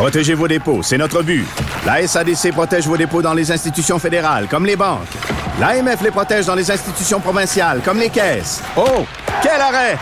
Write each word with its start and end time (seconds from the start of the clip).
Protégez 0.00 0.32
vos 0.32 0.48
dépôts, 0.48 0.82
c'est 0.82 0.96
notre 0.96 1.22
but. 1.22 1.44
La 1.84 2.06
SADC 2.06 2.52
protège 2.52 2.86
vos 2.86 2.96
dépôts 2.96 3.20
dans 3.20 3.34
les 3.34 3.52
institutions 3.52 3.98
fédérales, 3.98 4.46
comme 4.48 4.64
les 4.64 4.74
banques. 4.74 5.06
L'AMF 5.60 6.00
les 6.00 6.10
protège 6.10 6.46
dans 6.46 6.54
les 6.54 6.70
institutions 6.70 7.20
provinciales, 7.20 7.82
comme 7.84 7.98
les 7.98 8.08
caisses. 8.08 8.62
Oh, 8.78 9.04
quel 9.42 9.60
arrêt! 9.60 9.98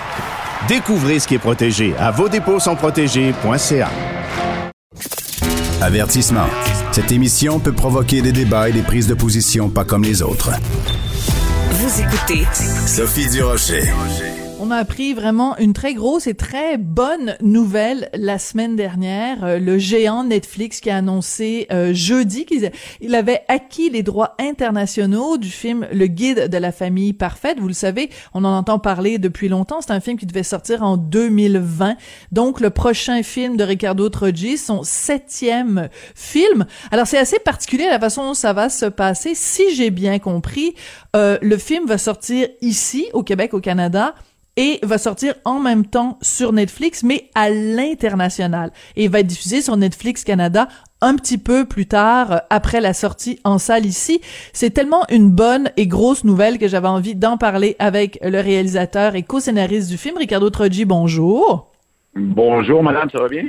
Découvrez 0.68 1.18
ce 1.18 1.26
qui 1.26 1.34
est 1.34 1.40
protégé 1.40 1.96
à 1.98 2.12
vos 2.12 2.28
dépôts 2.28 2.60
sont 2.60 2.76
protégés.ca. 2.76 3.90
Avertissement. 5.82 6.46
Cette 6.92 7.10
émission 7.10 7.58
peut 7.58 7.72
provoquer 7.72 8.22
des 8.22 8.30
débats 8.30 8.68
et 8.68 8.72
des 8.72 8.82
prises 8.82 9.08
de 9.08 9.14
position 9.14 9.68
pas 9.68 9.84
comme 9.84 10.04
les 10.04 10.22
autres. 10.22 10.52
Vous 11.72 12.00
écoutez 12.00 12.46
Sophie 12.86 13.28
Durocher. 13.30 13.82
On 14.60 14.72
a 14.72 14.76
appris 14.76 15.14
vraiment 15.14 15.56
une 15.58 15.72
très 15.72 15.94
grosse 15.94 16.26
et 16.26 16.34
très 16.34 16.78
bonne 16.78 17.36
nouvelle 17.40 18.08
la 18.12 18.40
semaine 18.40 18.74
dernière. 18.74 19.44
Euh, 19.44 19.60
le 19.60 19.78
géant 19.78 20.24
Netflix 20.24 20.80
qui 20.80 20.90
a 20.90 20.96
annoncé 20.96 21.68
euh, 21.70 21.94
jeudi 21.94 22.44
qu'il 22.44 23.14
avait 23.14 23.42
acquis 23.46 23.88
les 23.88 24.02
droits 24.02 24.34
internationaux 24.40 25.38
du 25.38 25.48
film 25.48 25.86
Le 25.92 26.08
Guide 26.08 26.48
de 26.48 26.58
la 26.58 26.72
famille 26.72 27.12
parfaite. 27.12 27.60
Vous 27.60 27.68
le 27.68 27.72
savez, 27.72 28.10
on 28.34 28.44
en 28.44 28.52
entend 28.52 28.80
parler 28.80 29.18
depuis 29.18 29.48
longtemps. 29.48 29.80
C'est 29.80 29.92
un 29.92 30.00
film 30.00 30.18
qui 30.18 30.26
devait 30.26 30.42
sortir 30.42 30.82
en 30.82 30.96
2020. 30.96 31.96
Donc, 32.32 32.60
le 32.60 32.70
prochain 32.70 33.22
film 33.22 33.56
de 33.56 33.62
Ricardo 33.62 34.08
Troggi, 34.08 34.58
son 34.58 34.82
septième 34.82 35.88
film. 36.16 36.66
Alors, 36.90 37.06
c'est 37.06 37.18
assez 37.18 37.38
particulier 37.38 37.86
la 37.88 38.00
façon 38.00 38.24
dont 38.24 38.34
ça 38.34 38.52
va 38.54 38.70
se 38.70 38.86
passer. 38.86 39.36
Si 39.36 39.72
j'ai 39.76 39.90
bien 39.90 40.18
compris, 40.18 40.74
euh, 41.14 41.38
le 41.42 41.58
film 41.58 41.86
va 41.86 41.96
sortir 41.96 42.48
ici, 42.60 43.06
au 43.12 43.22
Québec, 43.22 43.54
au 43.54 43.60
Canada, 43.60 44.16
et 44.58 44.80
va 44.82 44.98
sortir 44.98 45.34
en 45.44 45.60
même 45.60 45.86
temps 45.86 46.18
sur 46.20 46.52
Netflix, 46.52 47.04
mais 47.04 47.30
à 47.36 47.48
l'international. 47.48 48.72
Et 48.96 49.06
va 49.06 49.20
être 49.20 49.28
diffusé 49.28 49.62
sur 49.62 49.76
Netflix 49.76 50.24
Canada 50.24 50.66
un 51.00 51.14
petit 51.14 51.38
peu 51.38 51.64
plus 51.64 51.86
tard, 51.86 52.32
euh, 52.32 52.38
après 52.50 52.80
la 52.80 52.92
sortie 52.92 53.38
en 53.44 53.58
salle 53.58 53.86
ici. 53.86 54.20
C'est 54.52 54.70
tellement 54.70 55.04
une 55.10 55.30
bonne 55.30 55.70
et 55.76 55.86
grosse 55.86 56.24
nouvelle 56.24 56.58
que 56.58 56.66
j'avais 56.66 56.88
envie 56.88 57.14
d'en 57.14 57.36
parler 57.36 57.76
avec 57.78 58.18
le 58.20 58.40
réalisateur 58.40 59.14
et 59.14 59.22
co-scénariste 59.22 59.88
du 59.88 59.96
film, 59.96 60.18
Ricardo 60.18 60.50
Troggi. 60.50 60.84
Bonjour. 60.84 61.70
Bonjour, 62.16 62.82
madame, 62.82 63.08
ça 63.10 63.20
va 63.20 63.28
bien? 63.28 63.44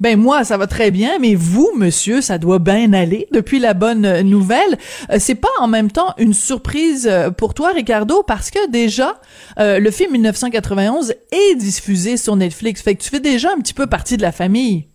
Ben 0.00 0.18
moi, 0.18 0.44
ça 0.44 0.56
va 0.56 0.66
très 0.66 0.90
bien, 0.90 1.18
mais 1.20 1.34
vous, 1.34 1.70
monsieur, 1.76 2.20
ça 2.20 2.38
doit 2.38 2.58
bien 2.58 2.92
aller 2.92 3.26
depuis 3.32 3.58
la 3.58 3.74
bonne 3.74 4.04
euh, 4.04 4.22
nouvelle. 4.22 4.76
Euh, 5.10 5.16
c'est 5.18 5.40
pas 5.40 5.48
en 5.60 5.68
même 5.68 5.90
temps 5.90 6.14
une 6.18 6.34
surprise 6.34 7.08
euh, 7.10 7.30
pour 7.30 7.54
toi, 7.54 7.72
Ricardo, 7.72 8.22
parce 8.22 8.50
que 8.50 8.70
déjà, 8.70 9.20
le 9.58 9.90
film 9.90 10.12
1991 10.12 11.12
est 11.32 11.54
diffusé 11.56 12.16
sur 12.16 12.36
Netflix. 12.36 12.82
Fait 12.82 12.94
que 12.94 13.02
tu 13.02 13.10
fais 13.10 13.20
déjà 13.20 13.52
un 13.52 13.60
petit 13.60 13.74
peu 13.74 13.86
partie 13.86 14.16
de 14.16 14.22
la 14.22 14.32
famille. 14.32 14.86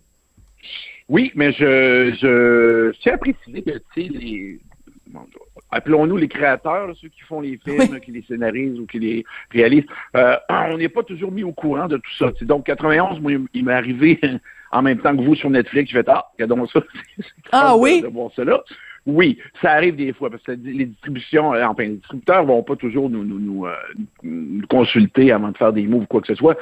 Oui, 1.08 1.32
mais 1.34 1.52
je, 1.52 2.14
je, 2.20 2.92
tiens 3.02 3.14
à 3.14 3.18
préciser 3.18 3.62
que, 3.62 3.70
tu 3.94 4.02
sais, 4.02 4.08
les, 4.08 4.60
appelons-nous 5.70 6.16
les 6.16 6.28
créateurs, 6.28 6.94
ceux 7.00 7.08
qui 7.08 7.20
font 7.20 7.40
les 7.40 7.58
films, 7.64 8.00
qui 8.00 8.12
les 8.12 8.22
scénarisent 8.22 8.78
ou 8.78 8.86
qui 8.86 8.98
les 8.98 9.24
réalisent, 9.50 9.86
on 10.14 10.76
n'est 10.76 10.88
pas 10.88 11.02
toujours 11.02 11.32
mis 11.32 11.42
au 11.42 11.52
courant 11.52 11.88
de 11.88 11.96
tout 11.96 12.14
ça. 12.18 12.30
Donc, 12.42 12.66
91, 12.66 13.20
moi, 13.20 13.32
il 13.52 13.64
m'est 13.64 13.72
arrivé 13.72 14.20
en 14.72 14.82
même 14.82 14.98
temps 14.98 15.16
que 15.16 15.22
vous 15.22 15.34
sur 15.34 15.50
Netflix, 15.50 15.90
je 15.90 15.98
vais 15.98 16.04
ah, 16.08 16.24
regardons 16.38 16.66
ça. 16.66 16.80
ah 17.52 17.76
oui? 17.76 18.02
De, 18.02 18.08
voir 18.08 18.30
cela. 18.34 18.62
Oui, 19.04 19.38
ça 19.60 19.72
arrive 19.72 19.96
des 19.96 20.12
fois, 20.12 20.30
parce 20.30 20.42
que 20.42 20.52
les 20.52 20.86
distributions, 20.86 21.54
euh, 21.54 21.64
enfin, 21.64 21.82
les 21.82 21.96
distributeurs 21.96 22.44
vont 22.44 22.62
pas 22.62 22.76
toujours 22.76 23.10
nous, 23.10 23.24
nous, 23.24 23.38
nous, 23.38 23.66
euh, 23.66 24.60
consulter 24.68 25.32
avant 25.32 25.50
de 25.50 25.56
faire 25.56 25.72
des 25.72 25.82
moves 25.86 26.02
ou 26.02 26.06
quoi 26.06 26.20
que 26.20 26.28
ce 26.28 26.34
soit. 26.36 26.56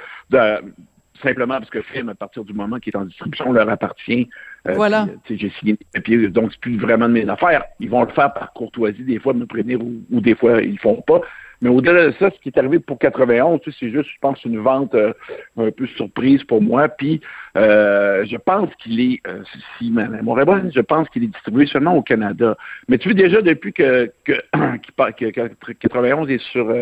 simplement 1.22 1.58
parce 1.58 1.68
que 1.68 1.78
le 1.78 1.84
film, 1.84 2.08
à 2.08 2.14
partir 2.14 2.44
du 2.44 2.54
moment 2.54 2.78
qu'il 2.78 2.94
est 2.94 2.96
en 2.96 3.04
distribution, 3.04 3.52
leur 3.52 3.68
appartient. 3.68 4.28
Euh, 4.66 4.72
voilà. 4.72 5.06
J'ai 5.28 5.50
signé 5.50 5.74
des 5.74 5.86
papiers, 5.92 6.28
donc 6.28 6.52
c'est 6.52 6.60
plus 6.60 6.78
vraiment 6.78 7.08
de 7.08 7.12
mes 7.12 7.28
affaires. 7.28 7.64
Ils 7.78 7.90
vont 7.90 8.02
le 8.02 8.12
faire 8.12 8.32
par 8.32 8.52
courtoisie, 8.54 9.04
des 9.04 9.18
fois, 9.18 9.34
me 9.34 9.44
prévenir, 9.44 9.82
ou, 9.82 10.02
ou 10.10 10.20
des 10.20 10.34
fois, 10.34 10.62
ils 10.62 10.72
le 10.72 10.78
font 10.78 11.02
pas. 11.06 11.20
Mais 11.62 11.68
au-delà 11.68 12.06
de 12.06 12.14
ça, 12.18 12.30
ce 12.30 12.40
qui 12.40 12.48
est 12.48 12.58
arrivé 12.58 12.78
pour 12.78 12.98
91, 12.98 13.60
c'est 13.78 13.90
juste, 13.90 14.08
je 14.08 14.18
pense, 14.20 14.42
une 14.44 14.58
vente 14.58 14.94
euh, 14.94 15.12
un 15.58 15.70
peu 15.70 15.86
surprise 15.86 16.42
pour 16.44 16.62
moi. 16.62 16.88
Puis, 16.88 17.20
euh, 17.56 18.24
je 18.24 18.36
pense 18.36 18.74
qu'il 18.76 19.00
est, 19.00 19.20
euh, 19.26 19.42
si 19.78 19.90
ma 19.90 20.08
mémoire 20.08 20.40
est 20.40 20.46
bonne, 20.46 20.70
je 20.74 20.80
pense 20.80 21.08
qu'il 21.10 21.24
est 21.24 21.28
distribué 21.28 21.66
seulement 21.66 21.96
au 21.96 22.02
Canada. 22.02 22.56
Mais 22.88 22.96
tu 22.96 23.08
vois, 23.10 23.14
déjà, 23.14 23.42
depuis 23.42 23.72
que, 23.72 24.10
que, 24.24 24.32
que 24.52 25.72
91 25.72 26.30
est 26.30 26.42
sur 26.50 26.72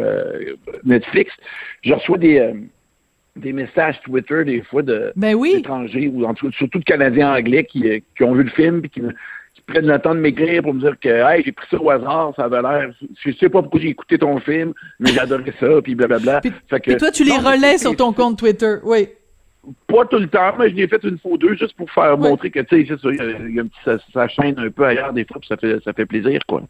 Netflix, 0.84 1.33
je 1.83 1.94
reçois 1.94 2.19
des 2.19 2.53
des 3.37 3.53
messages 3.53 4.00
Twitter 4.03 4.44
des 4.44 4.62
fois 4.62 4.83
de 4.83 5.12
ben 5.15 5.34
oui. 5.37 5.55
d'étrangers 5.55 6.09
ou 6.09 6.27
surtout 6.50 6.81
de 6.81 6.84
Canadiens 6.84 7.33
anglais 7.33 7.62
qui, 7.62 8.03
qui 8.17 8.25
ont 8.25 8.34
vu 8.34 8.43
le 8.43 8.50
film 8.50 8.83
et 8.84 8.88
qui, 8.88 9.00
prennent 9.63 9.87
le 9.87 9.99
temps 9.99 10.15
de 10.15 10.21
m'écrire 10.21 10.63
pour 10.63 10.75
me 10.75 10.81
dire 10.81 10.95
que 11.01 11.09
hey, 11.09 11.43
j'ai 11.45 11.53
pris 11.53 11.67
ça 11.71 11.81
au 11.81 11.91
hasard, 11.91 12.33
ça 12.37 12.45
avait 12.45 12.63
l'air. 12.63 12.91
Je 13.25 13.33
sais 13.33 13.49
pas 13.49 13.63
pourquoi 13.63 13.81
j'ai 13.81 13.89
écouté 13.89 14.19
ton 14.19 14.39
film, 14.41 14.73
mais 14.99 15.11
j'adorais 15.11 15.55
ça, 15.59 15.83
puis 15.83 15.95
blablabla. 15.95 16.41
Puis, 16.41 16.53
fait 16.69 16.81
que, 16.81 16.99
toi, 16.99 17.11
tu 17.11 17.25
les 17.25 17.37
relais 17.37 17.79
sur 17.79 17.95
ton 17.97 18.13
compte 18.13 18.39
Twitter, 18.39 18.77
oui. 18.85 19.09
Pas 19.87 20.05
tout 20.07 20.19
le 20.19 20.29
temps, 20.29 20.55
mais 20.59 20.71
je 20.71 20.77
l'ai 20.77 20.89
fait 20.89 21.03
une 21.05 21.19
fois 21.19 21.33
ou 21.33 21.39
deux 21.39 21.55
juste 21.55 21.77
pour 21.77 21.91
faire 21.91 22.17
montrer 22.17 22.51
que 22.51 22.61
tu 22.61 22.87
sais, 22.87 22.97
il 23.11 23.55
y 23.55 23.61
a, 23.61 23.65
ça, 23.85 23.99
ça, 24.15 24.29
chaîne 24.29 24.59
un 24.59 24.71
peu 24.71 24.85
ailleurs 24.85 25.13
des 25.13 25.25
fois, 25.25 25.39
puis 25.41 25.49
ça 25.49 25.57
fait 25.57 25.79
ça 25.85 25.93
fait 25.93 26.07
plaisir, 26.07 26.41
quoi. 26.47 26.63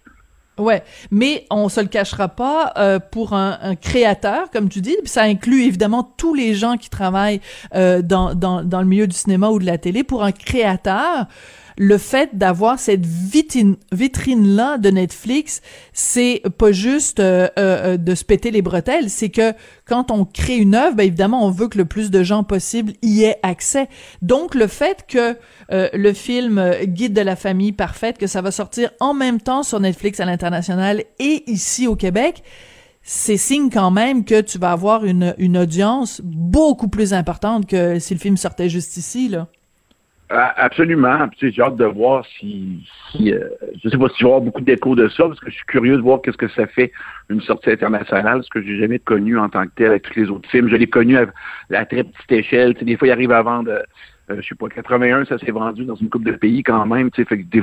Ouais, 0.58 0.82
mais 1.10 1.46
on 1.50 1.68
se 1.68 1.80
le 1.80 1.86
cachera 1.86 2.28
pas 2.28 2.72
euh, 2.76 2.98
pour 2.98 3.32
un, 3.32 3.58
un, 3.62 3.76
créateur, 3.76 4.50
comme 4.50 4.68
tu 4.68 4.80
dis. 4.80 4.96
Ça 5.04 5.22
inclut 5.22 5.62
évidemment 5.62 6.02
tous 6.02 6.34
les 6.34 6.54
gens 6.54 6.76
qui 6.76 6.90
travaillent 6.90 7.40
euh, 7.74 8.02
dans, 8.02 8.34
dans, 8.34 8.64
dans 8.64 8.80
le 8.80 8.86
milieu 8.86 9.06
du 9.06 9.14
cinéma 9.14 9.50
ou 9.50 9.60
de 9.60 9.66
la 9.66 9.78
télé. 9.78 10.02
Pour 10.02 10.24
un 10.24 10.32
créateur, 10.32 11.26
le 11.78 11.96
fait 11.96 12.36
d'avoir 12.36 12.78
cette 12.80 13.06
vitrine 13.06 13.76
vitrine 13.92 14.56
là 14.56 14.78
de 14.78 14.90
Netflix, 14.90 15.62
c'est 15.92 16.42
pas 16.58 16.72
juste 16.72 17.20
euh, 17.20 17.48
euh, 17.58 17.96
de 17.96 18.14
se 18.16 18.24
péter 18.24 18.50
les 18.50 18.62
bretelles, 18.62 19.08
c'est 19.08 19.28
que 19.28 19.52
quand 19.86 20.10
on 20.10 20.24
crée 20.24 20.56
une 20.56 20.74
œuvre, 20.74 20.96
ben 20.96 21.04
évidemment 21.04 21.46
on 21.46 21.50
veut 21.50 21.68
que 21.68 21.78
le 21.78 21.84
plus 21.84 22.10
de 22.10 22.22
gens 22.24 22.42
possible 22.42 22.94
y 23.00 23.22
aient 23.22 23.38
accès. 23.44 23.88
Donc 24.22 24.56
le 24.56 24.66
fait 24.66 25.04
que 25.06 25.36
euh, 25.70 25.88
le 25.94 26.12
film 26.12 26.72
Guide 26.82 27.12
de 27.12 27.20
la 27.20 27.36
famille 27.36 27.72
parfaite, 27.72 28.18
que 28.18 28.26
ça 28.26 28.42
va 28.42 28.50
sortir 28.50 28.90
en 28.98 29.14
même 29.14 29.40
temps 29.40 29.62
sur 29.62 29.78
Netflix 29.78 30.18
à 30.18 30.24
l'international 30.24 31.04
et 31.20 31.44
ici 31.46 31.86
au 31.86 31.94
Québec, 31.94 32.42
c'est 33.02 33.36
signe 33.36 33.70
quand 33.70 33.92
même 33.92 34.24
que 34.24 34.40
tu 34.40 34.58
vas 34.58 34.72
avoir 34.72 35.04
une, 35.04 35.34
une 35.38 35.56
audience 35.56 36.20
beaucoup 36.24 36.88
plus 36.88 37.14
importante 37.14 37.66
que 37.66 38.00
si 38.00 38.14
le 38.14 38.20
film 38.20 38.36
sortait 38.36 38.68
juste 38.68 38.96
ici, 38.96 39.28
là. 39.28 39.48
Absolument. 40.30 41.26
J'ai 41.40 41.62
hâte 41.62 41.76
de 41.76 41.86
voir 41.86 42.24
si, 42.38 42.86
si 43.10 43.32
euh, 43.32 43.48
je 43.82 43.88
sais 43.88 43.96
pas 43.96 44.08
si 44.08 44.16
je 44.18 44.24
vais 44.24 44.30
avoir 44.30 44.42
beaucoup 44.42 44.60
d'écho 44.60 44.94
de 44.94 45.08
ça, 45.08 45.26
parce 45.26 45.40
que 45.40 45.50
je 45.50 45.56
suis 45.56 45.64
curieux 45.66 45.96
de 45.96 46.02
voir 46.02 46.20
qu'est-ce 46.20 46.36
que 46.36 46.48
ça 46.48 46.66
fait 46.66 46.92
une 47.30 47.40
sortie 47.40 47.70
internationale, 47.70 48.42
ce 48.42 48.50
que 48.50 48.62
j'ai 48.62 48.78
jamais 48.78 48.98
connu 48.98 49.38
en 49.38 49.48
tant 49.48 49.64
que 49.64 49.72
tel 49.76 49.86
avec 49.86 50.02
tous 50.02 50.20
les 50.20 50.28
autres 50.28 50.48
films. 50.50 50.68
Je 50.68 50.76
l'ai 50.76 50.86
connu 50.86 51.16
à, 51.16 51.26
à 51.72 51.86
très 51.86 52.04
petite 52.04 52.32
échelle. 52.32 52.74
des 52.74 52.96
fois, 52.96 53.08
il 53.08 53.12
arrive 53.12 53.32
à 53.32 53.42
vendre 53.42 53.70
euh, 54.30 54.36
je 54.40 54.48
sais 54.48 54.54
pas, 54.54 54.68
81, 54.68 55.24
ça 55.24 55.38
s'est 55.38 55.50
vendu 55.50 55.84
dans 55.84 55.94
une 55.94 56.10
coupe 56.10 56.24
de 56.24 56.32
pays 56.32 56.62
quand 56.62 56.84
même. 56.86 57.10
Fait 57.14 57.24
que 57.24 57.60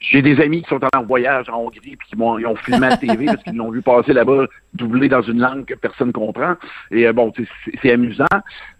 j'ai 0.00 0.22
des 0.22 0.40
amis 0.40 0.62
qui 0.62 0.68
sont 0.68 0.80
en 0.94 1.02
voyage 1.02 1.48
en 1.48 1.58
Hongrie 1.58 1.96
puis 1.96 2.08
qui 2.08 2.16
m'ont 2.16 2.38
ils 2.38 2.46
ont 2.46 2.56
filmé 2.56 2.86
à 2.86 2.90
la 2.90 2.96
TV 2.96 3.26
parce 3.26 3.42
qu'ils 3.42 3.56
l'ont 3.56 3.70
vu 3.70 3.82
passer 3.82 4.12
là-bas 4.12 4.46
doublé 4.74 5.08
dans 5.08 5.22
une 5.22 5.40
langue 5.40 5.64
que 5.66 5.74
personne 5.74 6.12
comprend. 6.12 6.54
Et 6.90 7.06
euh, 7.06 7.12
bon, 7.12 7.32
c'est 7.82 7.92
amusant. 7.92 8.24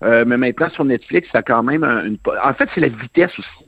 Euh, 0.02 0.24
mais 0.26 0.36
maintenant 0.36 0.70
sur 0.70 0.84
Netflix, 0.84 1.28
ça 1.30 1.38
a 1.38 1.42
quand 1.42 1.62
même 1.62 1.84
une. 1.84 2.18
En 2.42 2.54
fait, 2.54 2.68
c'est 2.74 2.80
la 2.80 2.88
vitesse 2.88 3.38
aussi. 3.38 3.66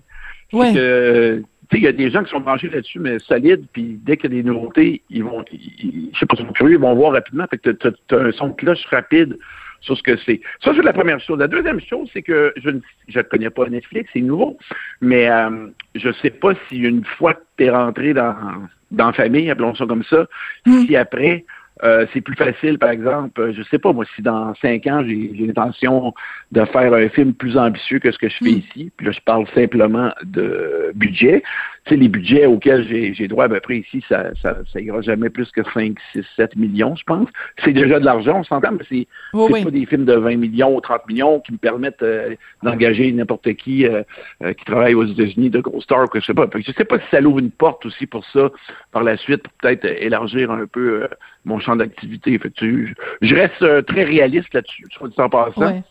Ouais. 0.52 0.72
il 0.74 1.82
y 1.82 1.86
a 1.86 1.92
des 1.92 2.10
gens 2.10 2.22
qui 2.22 2.30
sont 2.30 2.40
branchés 2.40 2.68
là-dessus, 2.68 2.98
mais 2.98 3.18
solides, 3.20 3.64
puis 3.72 3.98
dès 4.02 4.18
qu'il 4.18 4.34
y 4.34 4.38
a 4.38 4.42
des 4.42 4.48
nouveautés, 4.48 5.00
ils 5.08 5.24
vont, 5.24 5.42
je 5.50 6.18
sais 6.18 6.26
pas, 6.26 6.34
ils 6.38 6.44
sont 6.44 6.52
curieux, 6.52 6.74
ils 6.74 6.80
vont 6.80 6.94
voir 6.94 7.12
rapidement. 7.12 7.46
Fait 7.48 7.56
que 7.56 7.70
tu 7.70 7.86
as, 7.86 8.16
un 8.18 8.32
son 8.32 8.48
de 8.48 8.52
cloche 8.54 8.84
rapide 8.90 9.38
sur 9.82 9.96
ce 9.96 10.02
que 10.02 10.16
c'est. 10.24 10.40
Ça, 10.64 10.72
c'est 10.74 10.82
la 10.82 10.92
première 10.92 11.20
chose. 11.20 11.38
La 11.38 11.48
deuxième 11.48 11.80
chose, 11.80 12.08
c'est 12.12 12.22
que 12.22 12.52
je 12.56 12.70
ne 12.70 12.80
je 13.08 13.20
connais 13.20 13.50
pas 13.50 13.68
Netflix, 13.68 14.10
c'est 14.12 14.20
nouveau, 14.20 14.56
mais 15.00 15.28
euh, 15.28 15.66
je 15.94 16.08
ne 16.08 16.12
sais 16.14 16.30
pas 16.30 16.52
si 16.68 16.78
une 16.78 17.04
fois 17.04 17.34
que 17.34 17.42
tu 17.58 17.64
es 17.64 17.70
rentré 17.70 18.14
dans, 18.14 18.34
dans 18.90 19.06
la 19.06 19.12
famille, 19.12 19.50
appelons 19.50 19.74
ça 19.74 19.86
comme 19.86 20.04
ça, 20.04 20.26
hmm. 20.66 20.86
si 20.86 20.96
après, 20.96 21.44
euh, 21.82 22.06
c'est 22.12 22.20
plus 22.20 22.36
facile, 22.36 22.78
par 22.78 22.90
exemple, 22.90 23.52
je 23.52 23.62
sais 23.64 23.78
pas, 23.78 23.92
moi, 23.92 24.04
si 24.14 24.22
dans 24.22 24.54
cinq 24.56 24.86
ans, 24.86 25.02
j'ai 25.04 25.32
l'intention 25.34 26.14
de 26.52 26.64
faire 26.66 26.94
un 26.94 27.08
film 27.08 27.34
plus 27.34 27.56
ambitieux 27.56 27.98
que 27.98 28.12
ce 28.12 28.18
que 28.18 28.28
je 28.28 28.36
fais 28.36 28.50
hmm. 28.50 28.62
ici, 28.70 28.92
puis 28.96 29.06
là, 29.06 29.12
je 29.12 29.20
parle 29.20 29.46
simplement 29.54 30.12
de 30.22 30.92
budget, 30.94 31.42
sais, 31.88 31.96
les 31.96 32.08
budgets 32.08 32.46
auxquels 32.46 32.86
j'ai 33.14 33.28
droit 33.28 33.46
à 33.46 33.48
peu 33.48 33.60
près 33.60 33.78
ici, 33.78 34.04
ça, 34.08 34.30
ça, 34.40 34.56
ça 34.72 34.80
ira 34.80 35.00
jamais 35.02 35.30
plus 35.30 35.50
que 35.50 35.62
5, 35.72 35.96
6, 36.12 36.24
7 36.36 36.56
millions, 36.56 36.94
je 36.96 37.04
pense. 37.04 37.28
C'est 37.64 37.72
déjà 37.72 37.98
de 37.98 38.04
l'argent, 38.04 38.38
on 38.40 38.44
s'entend, 38.44 38.72
mais 38.72 38.84
c'est 38.88 39.62
pas 39.62 39.70
des 39.70 39.86
films 39.86 40.04
de 40.04 40.14
20 40.14 40.36
millions 40.36 40.76
ou 40.76 40.80
30 40.80 41.08
millions 41.08 41.40
qui 41.40 41.52
me 41.52 41.58
permettent 41.58 42.02
euh, 42.02 42.34
d'engager 42.62 43.10
n'importe 43.12 43.52
qui 43.54 43.86
euh, 43.86 44.02
euh, 44.42 44.52
qui 44.52 44.64
travaille 44.64 44.94
aux 44.94 45.04
États-Unis 45.04 45.50
de 45.50 45.60
gros 45.60 45.80
stars, 45.80 46.08
que 46.08 46.20
je 46.20 46.26
sais 46.26 46.34
pas. 46.34 46.46
Je 46.54 46.72
sais 46.72 46.84
pas 46.84 46.98
si 46.98 47.04
ça 47.10 47.20
l'ouvre 47.20 47.40
une 47.40 47.50
porte 47.50 47.84
aussi 47.86 48.06
pour 48.06 48.24
ça 48.26 48.50
par 48.92 49.02
la 49.02 49.16
suite, 49.16 49.42
pour 49.42 49.52
peut-être 49.54 49.84
élargir 49.84 50.50
un 50.50 50.66
peu 50.66 51.08
mon 51.44 51.58
champ 51.58 51.76
d'activité. 51.76 52.38
Je, 52.60 52.86
je 53.22 53.34
reste 53.34 53.86
très 53.86 54.04
réaliste 54.04 54.52
là-dessus, 54.54 54.84
soit 54.90 55.08
dit 55.08 55.14
en 55.18 55.28
passant. 55.28 55.82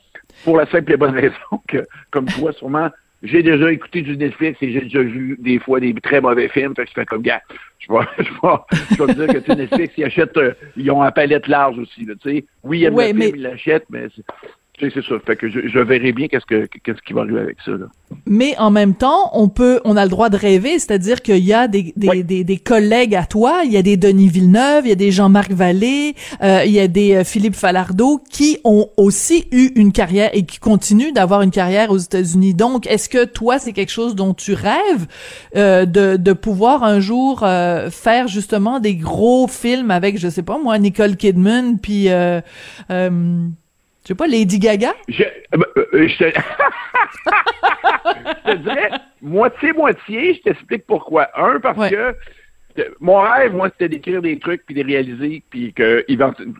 Pour 0.45 0.57
la 0.57 0.65
simple 0.67 0.93
et 0.93 0.97
bonne 0.97 1.13
raison 1.13 1.61
que, 1.67 1.85
comme 2.09 2.25
toi, 2.25 2.53
sûrement, 2.53 2.89
j'ai 3.23 3.44
déjà 3.44 3.71
écouté 3.71 4.01
du 4.01 4.18
Netflix 4.18 4.57
et 4.62 4.71
j'ai 4.71 4.81
déjà 4.81 5.01
vu 5.01 5.38
des 5.39 5.59
fois 5.59 5.79
des 5.79 5.94
très 5.94 6.21
mauvais 6.21 6.47
films. 6.50 6.73
Fait 6.75 6.83
que 6.83 6.89
je 6.89 6.94
fais 6.94 7.06
comme 7.06 7.21
gars. 7.21 7.41
Je 7.79 7.91
vais, 7.91 8.00
je 8.18 8.23
vais, 8.23 8.97
je 8.97 9.03
vais 9.03 9.13
te 9.13 9.31
dire 9.31 9.44
que 9.44 9.53
Netflix, 9.53 9.94
ils 9.97 10.03
achètent, 10.06 10.38
euh, 10.38 10.53
ils 10.75 10.89
ont 10.91 11.01
un 11.03 11.12
palette 11.12 11.47
large 11.47 11.77
aussi. 11.77 12.06
Là, 12.06 12.15
sais. 12.23 12.45
oui, 12.63 12.79
il 12.79 12.81
y 12.81 12.88
a 12.88 12.91
ouais, 12.91 13.13
mais... 13.13 13.25
film, 13.25 13.35
ils 13.38 13.41
l'achètent, 13.44 13.85
mais 13.89 14.07
c'est 14.93 15.03
ça. 15.03 15.15
Fait 15.25 15.35
que 15.35 15.49
je, 15.49 15.67
je 15.67 15.79
verrai 15.79 16.11
bien 16.11 16.27
qu'est-ce 16.27 16.45
que 16.45 16.67
qu'est-ce 16.83 17.01
qui 17.01 17.13
va 17.13 17.21
arriver 17.21 17.39
avec 17.39 17.57
ça. 17.63 17.71
Là. 17.71 17.85
Mais 18.25 18.55
en 18.57 18.71
même 18.71 18.95
temps, 18.95 19.29
on 19.33 19.49
peut, 19.49 19.79
on 19.85 19.97
a 19.97 20.03
le 20.03 20.09
droit 20.09 20.29
de 20.29 20.37
rêver, 20.37 20.79
c'est-à-dire 20.79 21.21
qu'il 21.21 21.43
y 21.43 21.53
a 21.53 21.67
des 21.67 21.93
des, 21.95 22.23
des, 22.23 22.43
des, 22.43 22.57
collègues 22.57 23.15
à 23.15 23.25
toi, 23.25 23.61
il 23.65 23.71
y 23.71 23.77
a 23.77 23.81
des 23.81 23.97
Denis 23.97 24.29
Villeneuve, 24.29 24.85
il 24.85 24.89
y 24.89 24.93
a 24.93 24.95
des 24.95 25.11
Jean-Marc 25.11 25.51
Vallée, 25.51 26.15
euh, 26.41 26.63
il 26.65 26.71
y 26.71 26.79
a 26.79 26.87
des 26.87 27.15
euh, 27.15 27.23
Philippe 27.23 27.55
Falardeau 27.55 28.21
qui 28.29 28.59
ont 28.63 28.87
aussi 28.97 29.47
eu 29.51 29.71
une 29.75 29.91
carrière 29.91 30.29
et 30.33 30.45
qui 30.45 30.59
continuent 30.59 31.13
d'avoir 31.13 31.41
une 31.41 31.51
carrière 31.51 31.91
aux 31.91 31.97
États-Unis. 31.97 32.53
Donc, 32.53 32.87
est-ce 32.87 33.09
que 33.09 33.25
toi, 33.25 33.59
c'est 33.59 33.73
quelque 33.73 33.91
chose 33.91 34.15
dont 34.15 34.33
tu 34.33 34.53
rêves 34.53 35.07
euh, 35.55 35.85
de 35.85 36.17
de 36.17 36.33
pouvoir 36.33 36.83
un 36.83 36.99
jour 36.99 37.41
euh, 37.43 37.89
faire 37.89 38.27
justement 38.27 38.79
des 38.79 38.95
gros 38.95 39.47
films 39.47 39.91
avec, 39.91 40.17
je 40.17 40.29
sais 40.29 40.43
pas 40.43 40.57
moi, 40.57 40.77
Nicole 40.77 41.15
Kidman, 41.15 41.79
puis 41.79 42.09
euh, 42.09 42.41
je 44.03 44.07
sais 44.07 44.15
pas, 44.15 44.27
Lady 44.27 44.59
Gaga? 44.59 44.94
Je, 45.07 45.24
euh, 45.24 45.59
euh, 45.77 46.07
je, 46.07 46.18
te... 46.18 46.24
je 48.45 48.51
te 48.51 48.57
dirais 48.57 48.92
moitié-moitié, 49.21 50.36
je 50.36 50.42
t'explique 50.42 50.86
pourquoi. 50.88 51.30
Un, 51.36 51.59
parce 51.59 51.89
que 51.89 52.15
mon 53.00 53.19
rêve, 53.19 53.53
moi, 53.53 53.69
c'était 53.69 53.89
d'écrire 53.89 54.21
des 54.21 54.39
trucs 54.39 54.65
puis 54.65 54.75
de 54.75 54.83
les 54.83 54.94
réaliser, 54.94 55.44
puis 55.50 55.74
que 55.74 56.06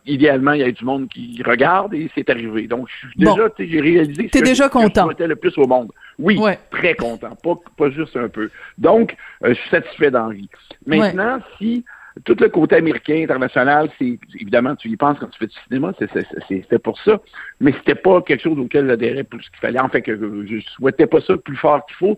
idéalement, 0.06 0.52
il 0.52 0.60
y 0.60 0.62
ait 0.62 0.72
du 0.72 0.84
monde 0.84 1.08
qui 1.08 1.42
regarde 1.44 1.94
et 1.94 2.10
c'est 2.14 2.28
arrivé. 2.30 2.66
Donc, 2.66 2.88
je 2.88 3.08
suis 3.08 3.18
déjà, 3.18 3.50
tu 3.50 3.66
j'ai 3.66 3.80
réalisé 3.80 4.28
ce 4.32 4.38
que, 4.38 4.44
déjà 4.44 4.68
content. 4.68 5.08
je 5.18 5.24
le 5.24 5.36
plus 5.36 5.56
au 5.58 5.66
monde. 5.66 5.90
Oui, 6.18 6.38
très 6.70 6.94
content, 6.94 7.36
pas, 7.42 7.54
pas 7.76 7.90
juste 7.90 8.16
un 8.16 8.28
peu. 8.28 8.50
Donc, 8.78 9.16
euh, 9.44 9.48
je 9.48 9.54
suis 9.54 9.70
satisfait 9.70 10.10
d'envie. 10.10 10.48
Maintenant, 10.86 11.40
si 11.58 11.84
tout 12.24 12.36
le 12.38 12.48
côté 12.48 12.76
américain, 12.76 13.22
international, 13.22 13.90
c'est 13.98 14.18
évidemment, 14.34 14.76
tu 14.76 14.88
y 14.88 14.96
penses 14.96 15.18
quand 15.18 15.28
tu 15.28 15.38
fais 15.38 15.46
du 15.46 15.56
cinéma, 15.66 15.92
c'est 15.98 16.62
fait 16.68 16.78
pour 16.78 16.98
ça, 17.00 17.20
mais 17.60 17.72
c'était 17.72 17.94
pas 17.94 18.20
quelque 18.22 18.42
chose 18.42 18.58
auquel 18.58 18.86
j'adhérais 18.86 19.24
plus 19.24 19.48
qu'il 19.48 19.58
fallait. 19.60 19.80
En 19.80 19.88
fait, 19.88 20.02
que 20.02 20.16
je 20.16 20.60
souhaitais 20.76 21.06
pas 21.06 21.20
ça 21.20 21.36
plus 21.36 21.56
fort 21.56 21.84
qu'il 21.86 21.96
faut. 21.96 22.16